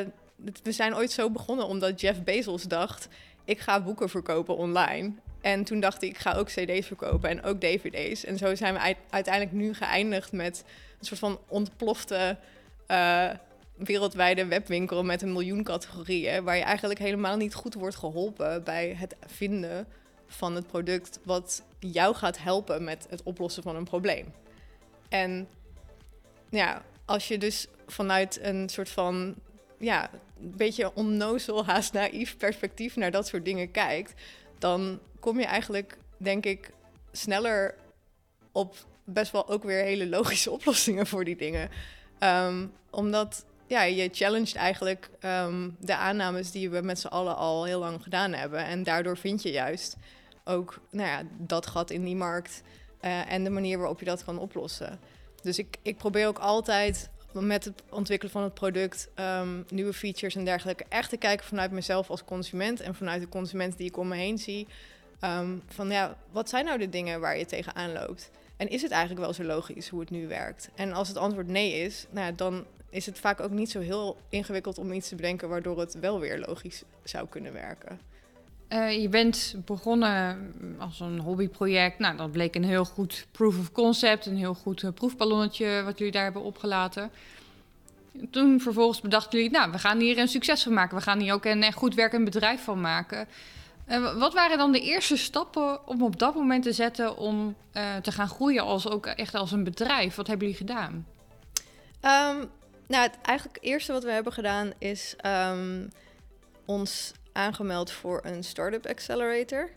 we 0.64 0.72
zijn 0.72 0.96
ooit 0.96 1.12
zo 1.12 1.30
begonnen 1.30 1.66
omdat 1.66 2.02
Jeff 2.02 2.24
Bezos 2.24 2.64
dacht: 2.64 3.08
ik 3.46 3.60
ga 3.60 3.82
boeken 3.82 4.10
verkopen 4.10 4.58
online. 4.58 5.12
En 5.42 5.64
toen 5.64 5.80
dacht 5.80 6.02
ik, 6.02 6.10
ik 6.10 6.18
ga 6.18 6.34
ook 6.34 6.48
CD's 6.48 6.88
verkopen 6.88 7.30
en 7.30 7.44
ook 7.44 7.62
DVD's. 7.62 8.26
En 8.26 8.38
zo 8.38 8.56
zijn 8.56 8.74
we 8.74 8.96
uiteindelijk 9.10 9.56
nu 9.56 9.74
geëindigd 9.74 10.32
met 10.32 10.64
een 11.00 11.06
soort 11.06 11.20
van 11.20 11.40
ontplofte 11.48 12.38
uh, 12.88 13.30
wereldwijde 13.76 14.46
webwinkel 14.46 15.04
met 15.04 15.22
een 15.22 15.32
miljoen 15.32 15.64
categorieën, 15.64 16.44
waar 16.44 16.58
je 16.58 16.64
eigenlijk 16.64 17.00
helemaal 17.00 17.38
niet 17.38 17.54
goed 17.54 17.74
wordt 17.74 17.96
geholpen 17.96 18.64
bij 18.64 18.96
het 18.98 19.16
vinden 19.26 19.88
van 20.28 20.56
het 20.56 20.68
product 20.68 21.20
wat 21.24 21.64
jou 21.80 22.16
gaat 22.16 22.38
helpen 22.38 22.84
met 22.84 23.08
het 23.10 23.24
oplossen 23.24 23.64
van 23.64 23.76
een 23.76 23.84
probleem. 23.84 24.34
En 25.10 25.48
ja, 26.50 26.82
als 27.06 27.28
je 27.28 27.38
dus 27.38 27.68
vanuit 27.88 28.40
een 28.42 28.70
soort 28.70 28.90
van 28.90 29.36
ja, 29.78 30.10
een 30.42 30.54
beetje 30.58 30.96
onnozel, 30.96 31.66
haast 31.66 31.94
naïef 31.94 32.38
perspectief 32.38 32.96
naar 32.96 33.12
dat 33.12 33.28
soort 33.28 33.46
dingen 33.46 33.72
kijkt, 33.72 34.14
dan 34.60 35.00
kom 35.20 35.40
je 35.40 35.46
eigenlijk, 35.46 35.98
denk 36.18 36.46
ik, 36.46 36.72
sneller 37.12 37.76
op 38.52 38.76
best 39.04 39.32
wel 39.32 39.50
ook 39.50 39.64
weer 39.64 39.84
hele 39.84 40.08
logische 40.08 40.52
oplossingen 40.58 41.08
voor 41.08 41.26
die 41.26 41.36
dingen. 41.36 41.70
Um, 42.20 42.72
omdat 42.90 43.46
ja, 43.68 43.84
je 43.84 44.10
challenged 44.12 44.56
eigenlijk 44.56 45.10
um, 45.22 45.76
de 45.80 45.96
aannames 45.96 46.52
die 46.52 46.70
we 46.70 46.82
met 46.82 47.00
z'n 47.00 47.08
allen 47.08 47.36
al 47.36 47.64
heel 47.64 47.80
lang 47.80 48.04
gedaan 48.04 48.34
hebben. 48.34 48.66
En 48.66 48.84
daardoor 48.84 49.18
vind 49.18 49.44
je 49.44 49.52
juist 49.52 49.96
ook 50.44 50.80
nou 50.92 51.08
ja, 51.08 51.22
dat 51.38 51.68
gat 51.68 51.90
in 51.90 52.04
die 52.04 52.16
markt 52.16 52.62
uh, 53.02 53.32
en 53.32 53.44
de 53.44 53.50
manier 53.50 53.78
waarop 53.78 54.00
je 54.00 54.06
dat 54.06 54.24
kan 54.24 54.40
oplossen. 54.40 55.00
Dus 55.42 55.58
ik, 55.58 55.78
ik 55.82 55.98
probeer 55.98 56.28
ook 56.28 56.40
altijd 56.40 57.10
met 57.34 57.66
het 57.66 57.84
ontwikkelen 57.90 58.32
van 58.34 58.44
het 58.44 58.54
product, 58.54 59.10
um, 59.20 59.66
nieuwe 59.70 59.94
features 59.94 60.36
en 60.36 60.46
dergelijke, 60.46 60.86
echt 60.90 61.10
te 61.10 61.18
kijken 61.18 61.46
vanuit 61.46 61.72
mezelf 61.72 62.10
als 62.10 62.26
consument 62.26 62.82
en 62.82 62.96
vanuit 62.96 63.22
de 63.22 63.30
consument 63.30 63.78
die 63.78 63.88
ik 63.88 63.98
om 63.98 64.08
me 64.08 64.16
heen 64.16 64.38
zie. 64.38 64.68
Um, 65.24 65.62
van 65.68 65.90
ja, 65.90 66.18
wat 66.32 66.50
zijn 66.50 66.66
nou 66.66 66.78
de 66.78 66.90
dingen 66.90 67.20
waar 67.20 67.38
je 67.38 67.46
tegenaan 67.46 67.92
loopt? 67.92 68.32
En 68.58 68.68
is 68.68 68.82
het 68.82 68.92
eigenlijk 68.92 69.22
wel 69.22 69.34
zo 69.34 69.44
logisch 69.44 69.90
hoe 69.90 70.00
het 70.00 70.10
nu 70.10 70.28
werkt? 70.28 70.70
En 70.76 70.94
als 70.94 71.08
het 71.08 71.18
antwoord 71.18 71.48
nee 71.48 71.74
is, 71.74 72.06
nou, 72.10 72.36
dan 72.36 72.66
is 72.90 73.06
het 73.06 73.20
vaak 73.20 73.40
ook 73.40 73.52
niet 73.52 73.72
zo 73.72 73.80
heel 73.80 74.18
ingewikkeld 74.30 74.78
om 74.78 74.92
iets 74.92 75.10
te 75.10 75.16
bedenken 75.16 75.50
waardoor 75.50 75.80
het 75.80 76.00
wel 76.00 76.20
weer 76.20 76.40
logisch 76.40 76.84
zou 77.04 77.28
kunnen 77.28 77.54
werken. 77.54 78.00
Uh, 78.70 79.02
je 79.02 79.10
bent 79.10 79.56
begonnen 79.66 80.54
als 80.80 81.00
een 81.00 81.20
hobbyproject. 81.20 82.00
Nou, 82.00 82.18
dat 82.18 82.32
bleek 82.32 82.56
een 82.56 82.64
heel 82.64 82.86
goed 82.86 83.26
proof 83.32 83.60
of 83.60 83.72
concept, 83.72 84.26
een 84.26 84.38
heel 84.38 84.54
goed 84.54 84.84
uh, 84.84 84.92
proefballonnetje 84.92 85.82
wat 85.84 85.98
jullie 85.98 86.14
daar 86.14 86.24
hebben 86.24 86.42
opgelaten. 86.44 87.12
Toen 88.32 88.62
vervolgens 88.62 89.02
bedachten 89.02 89.40
jullie, 89.40 89.54
nou, 89.54 89.72
we 89.72 89.78
gaan 89.78 90.00
hier 90.00 90.18
een 90.18 90.28
succes 90.28 90.64
van 90.64 90.74
maken. 90.74 90.98
We 90.98 91.04
gaan 91.04 91.20
hier 91.20 91.34
ook 91.34 91.46
een 91.46 91.64
echt 91.64 91.78
goed 91.78 91.96
werkend 91.96 92.26
bedrijf 92.26 92.64
van 92.64 92.82
maken. 92.82 93.28
Wat 94.18 94.34
waren 94.34 94.58
dan 94.58 94.72
de 94.72 94.82
eerste 94.82 95.18
stappen 95.18 95.88
om 95.88 96.04
op 96.04 96.20
dat 96.20 96.36
moment 96.36 96.64
te 96.64 96.74
zetten 96.74 97.18
om 97.18 97.56
te 98.02 98.12
gaan 98.12 98.28
groeien 98.28 98.64
als 98.64 98.90
ook 98.90 99.06
echt 99.06 99.36
als 99.36 99.52
een 99.52 99.64
bedrijf? 99.64 100.16
Wat 100.16 100.28
hebben 100.28 100.48
jullie 100.48 100.68
gedaan? 100.68 101.08
Um, 102.02 102.50
nou, 102.88 103.04
het 103.04 103.18
eigenlijk 103.22 103.58
eerste 103.62 103.92
wat 103.92 104.04
we 104.04 104.12
hebben 104.12 104.34
gedaan 104.34 104.72
is 104.78 105.16
um, 105.26 105.92
ons 106.66 107.12
aangemeld 107.40 107.92
voor 107.92 108.22
een 108.24 108.44
Startup 108.44 108.86
Accelerator. 108.86 109.70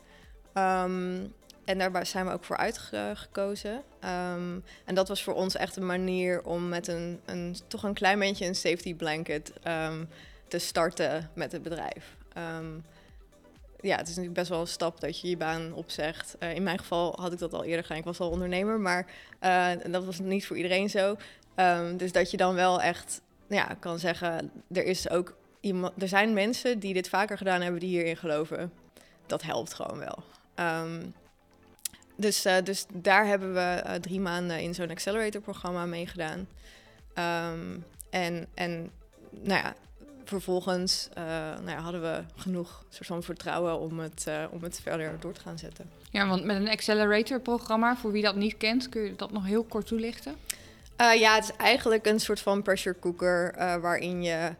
Um, 0.54 1.34
en 1.64 1.78
daarbij 1.78 2.04
zijn 2.04 2.26
we 2.26 2.32
ook 2.32 2.44
voor 2.44 2.56
uitgekozen. 2.56 3.82
Um, 4.04 4.64
en 4.84 4.94
dat 4.94 5.08
was 5.08 5.22
voor 5.22 5.34
ons 5.34 5.56
echt 5.56 5.76
een 5.76 5.86
manier 5.86 6.42
om 6.44 6.68
met 6.68 6.88
een, 6.88 7.20
een 7.24 7.56
toch 7.66 7.82
een 7.82 7.94
klein 7.94 8.18
beetje 8.18 8.46
een 8.46 8.54
safety 8.54 8.94
blanket 8.94 9.52
um, 9.66 10.08
te 10.48 10.58
starten 10.58 11.30
met 11.34 11.52
het 11.52 11.62
bedrijf. 11.62 12.16
Ja, 13.80 13.96
het 13.96 14.08
is 14.08 14.08
natuurlijk 14.08 14.34
best 14.34 14.48
wel 14.48 14.60
een 14.60 14.66
stap 14.66 15.00
dat 15.00 15.20
je 15.20 15.28
je 15.28 15.36
baan 15.36 15.72
opzegt. 15.72 16.36
Uh, 16.38 16.54
in 16.54 16.62
mijn 16.62 16.78
geval 16.78 17.16
had 17.20 17.32
ik 17.32 17.38
dat 17.38 17.54
al 17.54 17.64
eerder 17.64 17.82
gedaan. 17.82 17.98
Ik 17.98 18.04
was 18.04 18.20
al 18.20 18.30
ondernemer, 18.30 18.80
maar 18.80 19.06
uh, 19.40 19.70
dat 19.86 20.04
was 20.04 20.18
niet 20.18 20.46
voor 20.46 20.56
iedereen 20.56 20.90
zo. 20.90 21.16
dus 21.96 22.12
dat 22.12 22.30
je 22.30 22.36
dan 22.36 22.54
wel 22.54 22.80
echt 22.80 23.20
ja, 23.46 23.76
kan 23.80 23.98
zeggen, 23.98 24.50
er 24.72 24.84
is 24.84 25.10
ook 25.10 25.34
iemand, 25.62 26.02
er 26.02 26.08
zijn 26.08 26.32
mensen 26.32 26.78
die 26.78 26.94
dit 26.94 27.08
vaker 27.08 27.36
gedaan 27.36 27.60
hebben 27.60 27.80
die 27.80 27.88
hierin 27.88 28.16
geloven. 28.16 28.72
Dat 29.26 29.42
helpt 29.42 29.74
gewoon 29.74 29.98
wel. 29.98 30.22
Um, 30.54 31.14
dus, 32.16 32.46
uh, 32.46 32.56
dus 32.64 32.86
daar 32.92 33.26
hebben 33.26 33.54
we 33.54 33.82
uh, 33.86 33.94
drie 33.94 34.20
maanden 34.20 34.60
in 34.60 34.74
zo'n 34.74 34.90
accelerator-programma 34.90 35.86
meegedaan. 35.86 36.48
Um, 37.18 37.84
en, 38.10 38.46
en 38.54 38.90
nou 39.30 39.62
ja, 39.62 39.74
vervolgens 40.24 41.08
uh, 41.18 41.24
nou 41.24 41.70
ja, 41.70 41.80
hadden 41.80 42.02
we 42.02 42.22
genoeg 42.36 42.84
soort 42.88 43.06
van 43.06 43.22
vertrouwen 43.22 43.78
om 43.78 43.98
het, 43.98 44.26
om 44.50 44.62
het 44.62 44.80
verder 44.80 45.16
door 45.20 45.32
te 45.32 45.40
gaan 45.40 45.58
zetten. 45.58 45.90
Ja, 46.10 46.28
want 46.28 46.44
met 46.44 46.56
een 46.56 46.68
accelerator-programma, 46.68 47.96
voor 47.96 48.12
wie 48.12 48.22
dat 48.22 48.36
niet 48.36 48.56
kent, 48.56 48.88
kun 48.88 49.02
je 49.02 49.16
dat 49.16 49.32
nog 49.32 49.44
heel 49.44 49.64
kort 49.64 49.86
toelichten? 49.86 50.34
ja, 50.96 51.34
het 51.34 51.44
is 51.44 51.56
eigenlijk 51.56 52.06
een 52.06 52.20
soort 52.20 52.40
van 52.40 52.62
pressure 52.62 52.98
cooker 52.98 53.54
waarin 53.80 54.22
je 54.22 54.54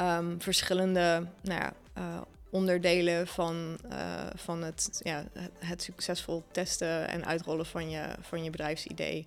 um, 0.00 0.40
verschillende 0.40 1.26
nou 1.42 1.60
ja, 1.60 1.72
uh, 1.98 2.20
onderdelen 2.50 3.26
van, 3.26 3.78
uh, 3.92 4.26
van 4.34 4.62
het, 4.62 5.00
ja, 5.02 5.24
het, 5.58 5.82
succesvol 5.82 6.44
testen 6.52 7.08
en 7.08 7.26
uitrollen 7.26 7.66
van 7.66 7.90
je, 7.90 8.06
van 8.20 8.44
je 8.44 8.50
bedrijfsidee 8.50 9.26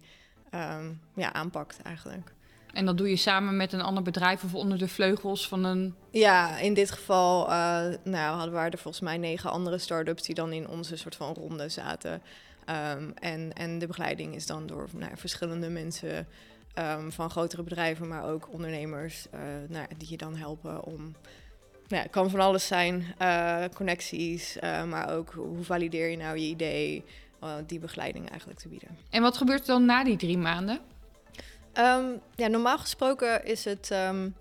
um, 0.55 1.01
ja, 1.15 1.33
aanpakt 1.33 1.81
eigenlijk. 1.81 2.33
En 2.73 2.85
dat 2.85 2.97
doe 2.97 3.09
je 3.09 3.15
samen 3.15 3.57
met 3.57 3.73
een 3.73 3.81
ander 3.81 4.03
bedrijf 4.03 4.43
of 4.43 4.53
onder 4.53 4.77
de 4.77 4.87
vleugels 4.87 5.47
van 5.47 5.63
een. 5.63 5.95
Ja, 6.11 6.57
in 6.57 6.73
dit 6.73 6.91
geval 6.91 7.49
uh, 7.49 7.85
nou, 8.03 8.35
hadden 8.37 8.53
we 8.53 8.59
er 8.59 8.77
volgens 8.77 9.03
mij 9.03 9.17
negen 9.17 9.51
andere 9.51 9.77
start-ups 9.77 10.23
die 10.23 10.35
dan 10.35 10.51
in 10.51 10.67
onze 10.67 10.97
soort 10.97 11.15
van 11.15 11.33
ronde 11.33 11.69
zaten. 11.69 12.21
Ehm, 12.65 13.09
en, 13.19 13.53
en 13.53 13.79
de 13.79 13.87
begeleiding 13.87 14.35
is 14.35 14.45
dan 14.45 14.65
door 14.67 14.87
nou, 14.91 15.11
verschillende 15.15 15.69
mensen 15.69 16.27
ehm, 16.73 17.09
van 17.09 17.29
grotere 17.29 17.63
bedrijven, 17.63 18.07
maar 18.07 18.25
ook 18.25 18.47
ondernemers, 18.51 19.27
uh, 19.33 19.39
nou, 19.69 19.87
die 19.97 20.09
je 20.09 20.17
dan 20.17 20.35
helpen 20.35 20.83
om. 20.83 21.15
Nou, 21.87 22.03
het 22.03 22.11
kan 22.11 22.29
van 22.29 22.39
alles 22.39 22.67
zijn, 22.67 23.15
uh, 23.21 23.63
connecties, 23.75 24.57
uh, 24.57 24.83
maar 24.83 25.13
ook 25.13 25.31
hoe 25.31 25.63
valideer 25.63 26.07
je 26.07 26.17
nou 26.17 26.37
je 26.37 26.45
idee, 26.45 27.03
die 27.65 27.79
begeleiding 27.79 28.29
eigenlijk 28.29 28.59
te 28.59 28.67
bieden. 28.67 28.97
En 29.09 29.21
wat 29.21 29.37
gebeurt 29.37 29.59
er 29.59 29.67
dan 29.67 29.85
na 29.85 30.03
die 30.03 30.17
drie 30.17 30.37
maanden? 30.37 30.79
Um, 31.73 32.19
ja, 32.35 32.47
normaal 32.47 32.77
gesproken 32.77 33.45
is 33.45 33.65
het. 33.65 33.89
Um, 33.93 34.35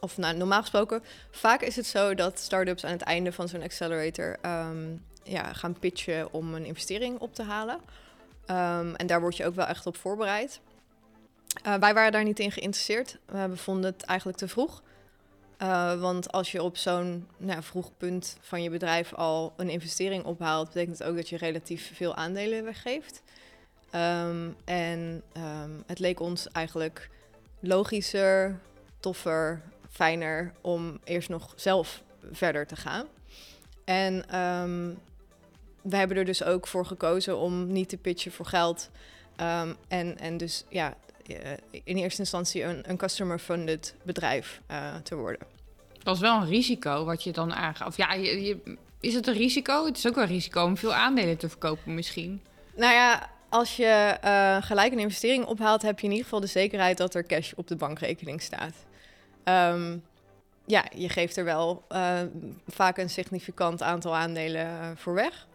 of 0.00 0.16
nou, 0.16 0.36
normaal 0.36 0.60
gesproken, 0.60 1.02
vaak 1.30 1.62
is 1.62 1.76
het 1.76 1.86
zo 1.86 2.14
dat 2.14 2.38
startups 2.38 2.84
aan 2.84 2.92
het 2.92 3.02
einde 3.02 3.32
van 3.32 3.48
zo'n 3.48 3.62
accelerator 3.62 4.36
um, 4.42 5.04
ja, 5.22 5.52
gaan 5.52 5.78
pitchen 5.78 6.32
om 6.32 6.54
een 6.54 6.64
investering 6.64 7.18
op 7.18 7.34
te 7.34 7.42
halen. 7.42 7.80
en 8.96 9.06
daar 9.06 9.20
word 9.20 9.36
je 9.36 9.46
ook 9.46 9.54
wel 9.54 9.66
echt 9.66 9.86
op 9.86 9.96
voorbereid. 9.96 10.60
Uh, 11.66 11.74
wij 11.74 11.94
waren 11.94 12.12
daar 12.12 12.24
niet 12.24 12.38
in 12.38 12.52
geïnteresseerd. 12.52 13.18
we 13.26 13.56
vonden 13.56 13.90
het 13.90 14.02
eigenlijk 14.02 14.38
te 14.38 14.48
vroeg. 14.48 14.82
Uh, 15.62 16.00
want 16.00 16.32
als 16.32 16.52
je 16.52 16.62
op 16.62 16.76
zo'n 16.76 17.28
nou, 17.36 17.62
vroeg 17.62 17.90
punt 17.96 18.36
van 18.40 18.62
je 18.62 18.70
bedrijf 18.70 19.14
al 19.14 19.52
een 19.56 19.68
investering 19.68 20.24
ophaalt, 20.24 20.66
betekent 20.66 20.98
het 20.98 21.08
ook 21.08 21.16
dat 21.16 21.28
je 21.28 21.36
relatief 21.36 21.90
veel 21.94 22.14
aandelen 22.14 22.64
weggeeft. 22.64 23.22
Um, 23.94 24.56
en 24.64 25.22
um, 25.36 25.82
het 25.86 25.98
leek 25.98 26.20
ons 26.20 26.48
eigenlijk 26.48 27.10
logischer, 27.60 28.58
toffer, 29.00 29.62
fijner 29.90 30.52
om 30.60 30.98
eerst 31.04 31.28
nog 31.28 31.52
zelf 31.56 32.02
verder 32.32 32.66
te 32.66 32.76
gaan. 32.76 33.06
En 33.84 34.38
um, 34.38 34.98
we 35.82 35.96
hebben 35.96 36.16
er 36.16 36.24
dus 36.24 36.42
ook 36.42 36.66
voor 36.66 36.86
gekozen 36.86 37.38
om 37.38 37.72
niet 37.72 37.88
te 37.88 37.96
pitchen 37.96 38.32
voor 38.32 38.46
geld. 38.46 38.90
en, 39.88 40.18
en 40.18 40.36
dus 40.36 40.64
ja, 40.68 40.88
eh, 40.90 41.07
in 41.84 41.96
eerste 41.96 42.20
instantie 42.20 42.62
een, 42.62 42.90
een 42.90 42.96
customer-funded 42.96 43.94
bedrijf 44.02 44.60
uh, 44.70 44.94
te 45.02 45.16
worden. 45.16 45.46
Dat 46.02 46.14
is 46.14 46.20
wel 46.20 46.40
een 46.40 46.48
risico 46.48 47.04
wat 47.04 47.24
je 47.24 47.32
dan 47.32 47.54
aangaf. 47.54 47.96
Ja, 47.96 48.12
je, 48.12 48.42
je, 48.42 48.76
is 49.00 49.14
het 49.14 49.26
een 49.26 49.34
risico? 49.34 49.84
Het 49.84 49.96
is 49.96 50.06
ook 50.06 50.14
wel 50.14 50.24
een 50.24 50.30
risico 50.30 50.64
om 50.64 50.76
veel 50.76 50.94
aandelen 50.94 51.36
te 51.36 51.48
verkopen 51.48 51.94
misschien. 51.94 52.42
Nou 52.76 52.92
ja, 52.92 53.30
als 53.48 53.76
je 53.76 54.18
uh, 54.24 54.56
gelijk 54.62 54.92
een 54.92 54.98
investering 54.98 55.44
ophaalt, 55.44 55.82
heb 55.82 55.98
je 55.98 56.04
in 56.04 56.10
ieder 56.10 56.24
geval 56.24 56.40
de 56.40 56.46
zekerheid 56.46 56.96
dat 56.96 57.14
er 57.14 57.26
cash 57.26 57.52
op 57.56 57.66
de 57.66 57.76
bankrekening 57.76 58.42
staat. 58.42 58.74
Um, 59.44 60.02
ja, 60.66 60.84
je 60.96 61.08
geeft 61.08 61.36
er 61.36 61.44
wel 61.44 61.84
uh, 61.92 62.20
vaak 62.66 62.98
een 62.98 63.10
significant 63.10 63.82
aantal 63.82 64.16
aandelen 64.16 64.66
uh, 64.66 64.88
voor 64.94 65.14
weg. 65.14 65.46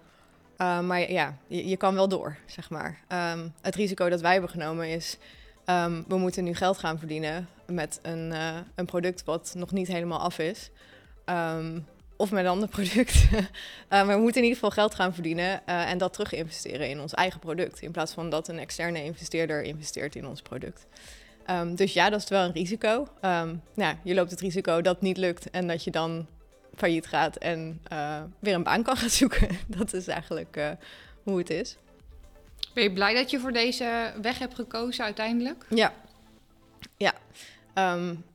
maar 0.58 1.12
ja, 1.12 1.38
je, 1.48 1.68
je, 1.68 1.78
kan 1.78 1.96
wel 1.96 2.08
door, 2.08 2.38
zeg 2.46 2.70
maar. 2.70 3.00
Um, 3.34 3.54
het 3.62 3.76
risico 3.76 4.10
dat 4.10 4.22
wij 4.22 4.32
hebben 4.32 4.50
genomen 4.50 4.88
is... 4.88 5.18
Um, 5.66 6.06
we 6.08 6.18
moeten 6.18 6.44
nu 6.44 6.56
geld 6.56 6.78
gaan 6.78 7.00
verdienen 7.00 7.48
met 7.66 8.00
een, 8.02 8.34
een 8.76 8.86
product 8.86 9.24
wat 9.24 9.54
nog 9.58 9.72
niet 9.72 9.88
helemaal 9.88 10.20
af 10.20 10.40
is 10.40 10.72
of 12.24 12.32
met 12.32 12.44
een 12.44 12.50
ander 12.50 12.68
product. 12.68 13.16
uh, 13.34 13.40
maar 14.06 14.08
we 14.08 14.22
moeten 14.22 14.42
in 14.42 14.48
ieder 14.48 14.54
geval 14.54 14.72
geld 14.72 14.96
gaan 14.96 15.14
verdienen 15.14 15.62
uh, 15.70 15.92
en 15.92 15.98
dat 15.98 16.14
terug 16.14 16.34
investeren 16.34 16.90
in 16.90 17.00
ons 17.00 17.14
eigen 17.14 17.40
product. 17.40 17.82
In 17.82 17.92
plaats 17.92 18.14
van 18.14 18.30
dat 18.30 18.48
een 18.48 18.60
externe 18.60 19.04
investeerder 19.04 19.62
investeert 19.62 20.16
in 20.16 20.28
ons 20.28 20.42
product. 20.42 20.86
Um, 21.50 21.76
dus 21.76 21.94
ja, 21.94 22.10
dat 22.10 22.22
is 22.22 22.30
wel 22.30 22.46
een 22.46 22.52
risico. 22.52 23.08
Nou, 23.74 23.96
je 24.04 24.14
loopt 24.14 24.32
het 24.32 24.42
risico 24.42 24.82
dat 24.82 24.94
het 24.94 25.04
niet 25.04 25.18
lukt 25.18 25.50
en 25.50 25.68
dat 25.68 25.84
je 25.84 25.92
dan 25.92 26.28
failliet 26.76 27.08
gaat 27.08 27.36
en 27.36 27.82
weer 28.40 28.54
een 28.54 28.64
baan 28.64 28.84
kan 28.84 28.98
gaan 28.98 29.10
zoeken. 29.10 29.48
dat 29.78 29.94
is 29.94 30.08
eigenlijk 30.08 30.60
hoe 31.24 31.38
het 31.38 31.50
is. 31.50 31.78
Ben 32.74 32.84
je 32.84 32.94
blij 32.94 33.14
dat 33.14 33.32
je 33.32 33.40
voor 33.40 33.52
deze 33.52 34.14
weg 34.22 34.40
hebt 34.40 34.56
gekozen 34.56 35.04
uiteindelijk? 35.04 35.66
Ja, 35.70 35.94
ja. 36.98 37.14
Um, 37.94 38.26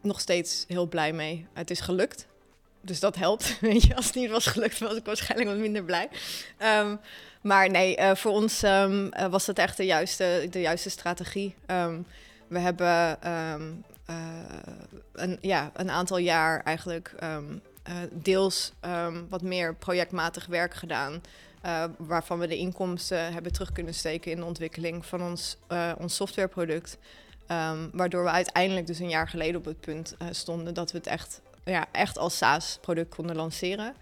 nog 0.00 0.20
steeds 0.20 0.64
heel 0.68 0.86
blij 0.86 1.12
mee. 1.12 1.46
Het 1.52 1.70
is 1.70 1.80
gelukt 1.80 2.26
dus 2.84 3.00
dat 3.00 3.16
helpt. 3.16 3.56
Je, 3.86 3.96
als 3.96 4.06
het 4.06 4.14
niet 4.14 4.30
was 4.30 4.46
gelukt, 4.46 4.78
was 4.78 4.96
ik 4.96 5.04
waarschijnlijk 5.04 5.50
wat 5.50 5.58
minder 5.58 5.84
blij. 5.84 6.08
Um, 6.58 7.00
maar 7.40 7.70
nee, 7.70 7.98
uh, 7.98 8.14
voor 8.14 8.32
ons 8.32 8.62
um, 8.62 9.04
uh, 9.04 9.26
was 9.26 9.44
dat 9.44 9.58
echt 9.58 9.76
de 9.76 9.84
juiste, 9.84 10.46
de 10.50 10.60
juiste 10.60 10.90
strategie. 10.90 11.54
We 12.46 12.58
hebben 12.58 13.18
uh, 13.24 13.54
een, 15.12 15.38
ja, 15.40 15.70
een 15.74 15.90
aantal 15.90 16.18
jaar 16.18 16.62
eigenlijk 16.62 17.14
deels 18.10 18.72
wat 19.28 19.42
meer 19.42 19.74
projectmatig 19.74 20.46
werk 20.46 20.74
gedaan. 20.74 21.22
Uh, 21.64 21.84
waarvan 21.98 22.38
we 22.38 22.46
de 22.46 22.56
inkomsten 22.56 23.32
hebben 23.32 23.52
terug 23.52 23.72
kunnen 23.72 23.94
steken 23.94 24.30
in 24.30 24.36
de 24.36 24.44
ontwikkeling 24.44 25.06
van 25.06 25.22
ons, 25.22 25.56
ons 25.98 26.14
softwareproduct. 26.14 26.98
Um, 27.48 27.90
waardoor 27.92 28.24
we 28.24 28.30
uiteindelijk 28.30 28.86
dus 28.86 28.98
een 28.98 29.08
jaar 29.08 29.28
geleden 29.28 29.56
op 29.56 29.64
het 29.64 29.80
punt 29.80 30.14
uh, 30.22 30.28
stonden 30.30 30.74
dat 30.74 30.92
we 30.92 30.98
het 30.98 31.06
echt 31.06 31.40
ja, 31.64 31.86
echt 31.92 32.18
als 32.18 32.36
SaaS-product 32.36 33.14
konden 33.14 33.36
lanceren. 33.36 33.94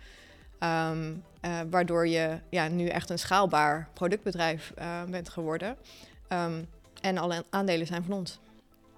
Um, 0.61 1.25
uh, 1.43 1.61
waardoor 1.71 2.09
je 2.09 2.39
ja, 2.51 2.69
nu 2.69 2.87
echt 2.87 3.11
een 3.11 3.19
schaalbaar 3.19 3.89
productbedrijf 3.93 4.73
bent 5.09 5.29
geworden. 5.29 5.77
Um, 6.29 6.69
en 7.01 7.19
alle 7.19 7.45
aandelen 7.51 7.87
zijn 7.87 8.05
van 8.05 8.13
ons. 8.13 8.39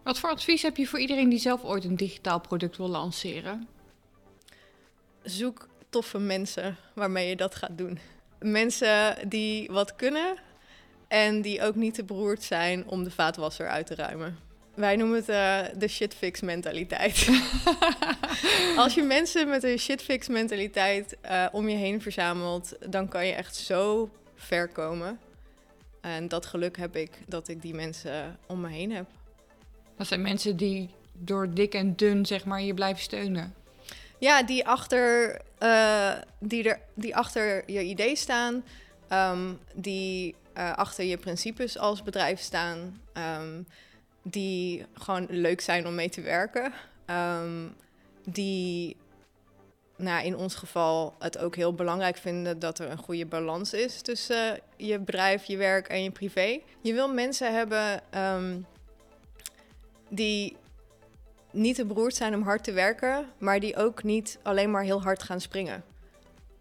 Wat 0.03 0.19
voor 0.19 0.31
advies 0.31 0.63
heb 0.63 0.77
je 0.77 0.87
voor 0.87 0.99
iedereen 0.99 1.29
die 1.29 1.39
zelf 1.39 1.63
ooit 1.63 1.85
een 1.85 1.97
digitaal 1.97 2.41
product 2.41 2.77
wil 2.77 2.89
lanceren? 2.89 3.69
Zoek 5.23 5.69
toffe 5.89 6.19
mensen 6.19 6.77
waarmee 6.95 7.29
je 7.29 7.37
dat 7.37 7.55
gaat 7.55 7.79
doen. 7.79 7.99
Mensen 8.45 9.29
die 9.29 9.71
wat 9.71 9.97
kunnen 9.97 10.37
en 11.09 11.43
die 11.43 11.63
ook 11.63 11.75
niet 11.75 11.95
te 11.95 12.05
beroerd 12.05 12.43
zijn 12.43 12.87
om 12.87 13.05
de 13.05 13.11
vaatwasser 13.11 13.69
uit 13.69 13.87
te 13.87 13.95
ruimen. 13.95 14.39
Wij 14.75 14.97
noemen 14.97 15.17
het 15.17 15.29
uh, 15.29 15.79
de 15.79 15.89
shitfix 15.89 16.41
mentaliteit. 16.41 17.29
Als 18.77 18.95
je 18.95 19.03
mensen 19.03 19.49
met 19.49 19.63
een 19.63 19.79
shitfix 19.79 20.29
mentaliteit 20.29 21.17
uh, 21.25 21.47
om 21.53 21.69
je 21.69 21.77
heen 21.77 22.03
verzamelt, 22.03 22.77
dan 22.89 23.09
kan 23.09 23.27
je 23.27 23.33
echt 23.33 23.57
zo 23.57 24.11
ver 24.35 24.69
komen. 24.69 25.19
En 26.01 26.29
dat 26.29 26.47
geluk 26.47 26.77
heb 26.77 26.97
ik 26.97 27.11
dat 27.27 27.49
ik 27.49 27.63
die 27.63 27.75
mensen 27.75 28.39
om 28.47 28.61
me 28.61 28.69
heen 28.69 28.93
heb. 28.93 29.07
Dat 29.97 30.07
zijn 30.07 30.23
mensen 30.23 30.57
die 30.57 30.91
door 31.13 31.55
dik 31.55 31.75
en 31.75 31.97
dun, 31.97 32.27
zeg 32.27 32.45
maar, 32.45 32.63
je 32.63 32.75
blijven 32.75 33.03
steunen. 33.03 33.55
Ja, 34.19 34.43
die 34.43 34.67
achter, 34.67 35.41
uh, 35.65 36.13
die 36.39 36.69
er, 36.69 36.81
die 36.95 37.17
achter 37.17 37.71
je 37.71 37.83
idee 37.83 38.17
staan, 38.17 38.65
um, 39.13 39.59
die 39.75 40.35
achter 40.55 41.05
je 41.05 41.17
principes 41.17 41.79
als 41.79 42.03
bedrijf 42.03 42.41
staan. 42.41 43.01
Um, 43.39 43.67
die 44.27 44.87
gewoon 44.95 45.27
leuk 45.31 45.61
zijn 45.61 45.87
om 45.87 45.95
mee 45.95 46.09
te 46.09 46.21
werken. 46.21 46.73
Um, 47.07 47.75
die 48.25 48.97
nou, 49.97 50.25
in 50.25 50.37
ons 50.37 50.55
geval 50.55 51.15
het 51.19 51.39
ook 51.39 51.57
heel 51.57 51.75
belangrijk 51.75 52.17
vinden 52.17 52.59
dat 52.59 52.79
er 52.79 52.91
een 52.91 52.99
goede 52.99 53.27
balans 53.27 53.73
is 53.73 54.01
tussen 54.01 54.61
je 54.77 54.99
bedrijf, 54.99 55.45
je 55.45 55.57
werk 55.57 55.89
en 55.89 56.03
je 56.03 56.11
privé. 56.11 56.61
Je 56.81 56.93
wil 56.93 57.13
mensen 57.13 57.55
hebben 57.55 58.03
die 60.09 60.57
niet 61.55 61.77
te 61.77 61.85
beroerd 61.85 62.15
zijn 62.15 62.35
om 62.35 62.43
hard 62.43 62.65
te 62.65 62.73
werken, 62.73 63.27
maar 63.39 63.61
die 63.61 63.77
ook 63.77 64.03
niet 64.03 64.39
alleen 64.43 64.71
maar 64.71 64.83
heel 64.83 65.03
hard 65.03 65.23
gaan 65.23 65.41
springen. 65.41 65.85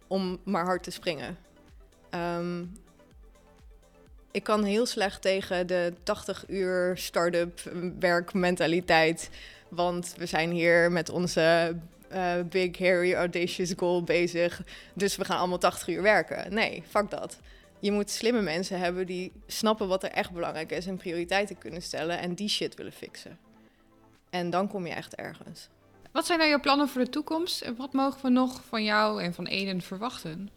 Om 0.06 0.40
maar 0.44 0.64
hard 0.64 0.82
te 0.82 0.90
springen. 0.90 1.36
Um, 2.10 2.72
ik 4.30 4.42
kan 4.42 4.64
heel 4.64 4.86
slecht 4.86 5.22
tegen 5.22 5.66
de 5.66 5.92
80 6.02 6.44
uur 6.48 6.96
start-up 6.96 7.60
werkmentaliteit. 7.98 9.30
Want 9.68 10.14
we 10.16 10.26
zijn 10.26 10.50
hier 10.50 10.92
met 10.92 11.08
onze 11.08 11.76
uh, 12.12 12.32
big, 12.48 12.78
hairy, 12.78 13.14
audacious 13.14 13.72
goal 13.76 14.02
bezig. 14.02 14.62
Dus 14.94 15.16
we 15.16 15.24
gaan 15.24 15.38
allemaal 15.38 15.58
80 15.58 15.88
uur 15.88 16.02
werken. 16.02 16.54
Nee, 16.54 16.82
fuck 16.88 17.10
dat. 17.10 17.38
Je 17.78 17.92
moet 17.92 18.10
slimme 18.10 18.40
mensen 18.40 18.78
hebben 18.78 19.06
die 19.06 19.32
snappen 19.46 19.88
wat 19.88 20.02
er 20.02 20.10
echt 20.10 20.30
belangrijk 20.30 20.72
is 20.72 20.86
en 20.86 20.96
prioriteiten 20.96 21.58
kunnen 21.58 21.82
stellen 21.82 22.18
en 22.18 22.34
die 22.34 22.48
shit 22.48 22.74
willen 22.74 22.92
fixen. 22.92 23.38
En 24.34 24.50
dan 24.50 24.68
kom 24.68 24.86
je 24.86 24.92
echt 24.92 25.14
ergens. 25.14 25.68
Wat 26.12 26.26
zijn 26.26 26.38
nou 26.38 26.50
jouw 26.50 26.60
plannen 26.60 26.88
voor 26.88 27.04
de 27.04 27.10
toekomst 27.10 27.60
en 27.60 27.76
wat 27.76 27.92
mogen 27.92 28.22
we 28.22 28.28
nog 28.28 28.64
van 28.68 28.84
jou 28.84 29.22
en 29.22 29.34
van 29.34 29.46
Eden 29.46 29.82
verwachten? 29.82 30.50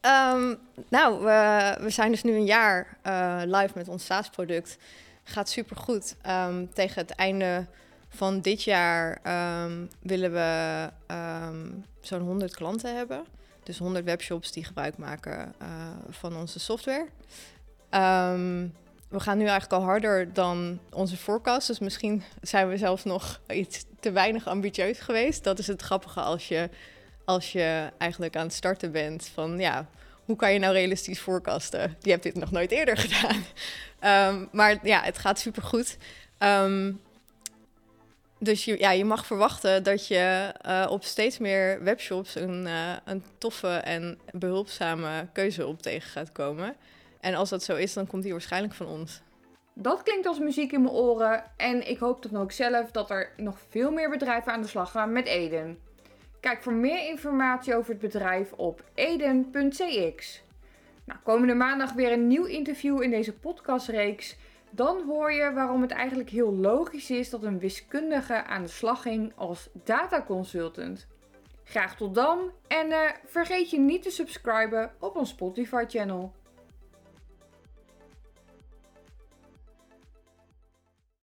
Um, 0.00 0.58
nou, 0.88 1.24
we, 1.24 1.76
we, 1.80 1.90
zijn 1.90 2.10
dus 2.10 2.22
nu 2.22 2.34
een 2.34 2.44
jaar 2.44 2.98
uh, 3.06 3.40
live 3.44 3.72
met 3.74 3.88
ons 3.88 4.04
SaaS-product. 4.04 4.78
Gaat 5.24 5.48
super 5.48 5.76
goed. 5.76 6.16
Um, 6.26 6.72
tegen 6.72 7.02
het 7.02 7.10
einde 7.10 7.66
van 8.08 8.40
dit 8.40 8.62
jaar 8.62 9.20
um, 9.64 9.88
willen 10.00 10.32
we 10.32 10.90
zo'n 12.00 12.20
100 12.20 12.54
klanten 12.54 12.96
hebben. 12.96 13.24
Dus 13.62 13.78
100 13.78 14.04
webshops 14.04 14.52
die 14.52 14.64
gebruik 14.64 14.96
maken 14.96 15.54
uh, 15.62 15.68
van 16.08 16.36
onze 16.36 16.58
software. 16.58 17.06
We 19.08 19.20
gaan 19.20 19.38
nu 19.38 19.44
eigenlijk 19.44 19.72
al 19.72 19.88
harder 19.88 20.32
dan 20.32 20.78
onze 20.92 21.16
forecast. 21.16 21.66
Dus 21.66 21.78
misschien 21.78 22.22
zijn 22.42 22.68
we 22.68 22.76
zelfs 22.76 23.04
nog 23.04 23.40
iets 23.48 23.84
te 24.00 24.10
weinig 24.10 24.46
ambitieus 24.46 24.98
geweest. 24.98 25.44
Dat 25.44 25.58
is 25.58 25.66
het 25.66 25.82
grappige 25.82 26.20
als 26.20 26.48
je 26.48 26.68
als 27.24 27.52
je 27.52 27.90
eigenlijk 27.98 28.36
aan 28.36 28.44
het 28.44 28.54
starten 28.54 28.92
bent 28.92 29.30
van 29.34 29.58
ja, 29.58 29.88
hoe 30.24 30.36
kan 30.36 30.52
je 30.52 30.58
nou 30.58 30.72
realistisch 30.72 31.20
voorkasten? 31.20 31.96
Je 32.00 32.10
hebt 32.10 32.22
dit 32.22 32.34
nog 32.34 32.50
nooit 32.50 32.70
eerder 32.70 32.96
gedaan. 32.96 33.44
Ehm, 33.98 34.44
maar 34.52 34.78
ja, 34.82 35.02
het 35.02 35.18
gaat 35.18 35.38
supergoed. 35.38 35.96
Um, 36.38 37.00
dus 38.38 38.64
je, 38.64 38.78
ja, 38.78 38.90
je 38.90 39.04
mag 39.04 39.26
verwachten 39.26 39.82
dat 39.82 40.06
je 40.06 40.54
uh, 40.66 40.86
op 40.90 41.04
steeds 41.04 41.38
meer 41.38 41.82
webshops 41.82 42.34
een, 42.34 42.66
uh, 42.66 42.92
een 43.04 43.24
toffe 43.38 43.68
en 43.68 44.18
behulpzame 44.32 45.26
keuze 45.32 45.66
op 45.66 45.82
tegen 45.82 46.10
gaat 46.10 46.32
komen. 46.32 46.76
En 47.20 47.34
als 47.34 47.48
dat 47.48 47.62
zo 47.62 47.76
is, 47.76 47.92
dan 47.92 48.06
komt 48.06 48.22
die 48.22 48.32
waarschijnlijk 48.32 48.74
van 48.74 48.86
ons. 48.86 49.22
Dat 49.74 50.02
klinkt 50.02 50.26
als 50.26 50.38
muziek 50.38 50.72
in 50.72 50.82
mijn 50.82 50.94
oren 50.94 51.44
en 51.56 51.88
ik 51.88 51.98
hoop 51.98 52.22
dan 52.22 52.40
ook 52.40 52.52
zelf 52.52 52.90
dat 52.90 53.10
er 53.10 53.32
nog 53.36 53.58
veel 53.68 53.90
meer 53.90 54.10
bedrijven 54.10 54.52
aan 54.52 54.62
de 54.62 54.68
slag 54.68 54.90
gaan 54.90 55.12
met 55.12 55.26
Eden. 55.26 55.78
Kijk 56.40 56.62
voor 56.62 56.72
meer 56.72 57.08
informatie 57.08 57.76
over 57.76 57.90
het 57.90 58.00
bedrijf 58.00 58.52
op 58.52 58.84
eden.cx. 58.94 60.42
Nou, 61.04 61.20
komende 61.22 61.54
maandag 61.54 61.92
weer 61.92 62.12
een 62.12 62.26
nieuw 62.26 62.44
interview 62.44 63.02
in 63.02 63.10
deze 63.10 63.32
podcastreeks. 63.32 64.36
Dan 64.70 65.02
hoor 65.06 65.32
je 65.32 65.52
waarom 65.52 65.82
het 65.82 65.90
eigenlijk 65.90 66.30
heel 66.30 66.54
logisch 66.54 67.10
is 67.10 67.30
dat 67.30 67.42
een 67.42 67.58
wiskundige 67.58 68.44
aan 68.44 68.62
de 68.62 68.68
slag 68.68 69.02
ging 69.02 69.32
als 69.36 69.68
dataconsultant. 69.84 71.06
Graag 71.64 71.96
tot 71.96 72.14
dan 72.14 72.50
en 72.68 72.86
uh, 72.86 72.98
vergeet 73.24 73.70
je 73.70 73.78
niet 73.78 74.02
te 74.02 74.10
subscriben 74.10 74.92
op 74.98 75.16
ons 75.16 75.28
Spotify 75.28 75.84
channel. 75.88 76.32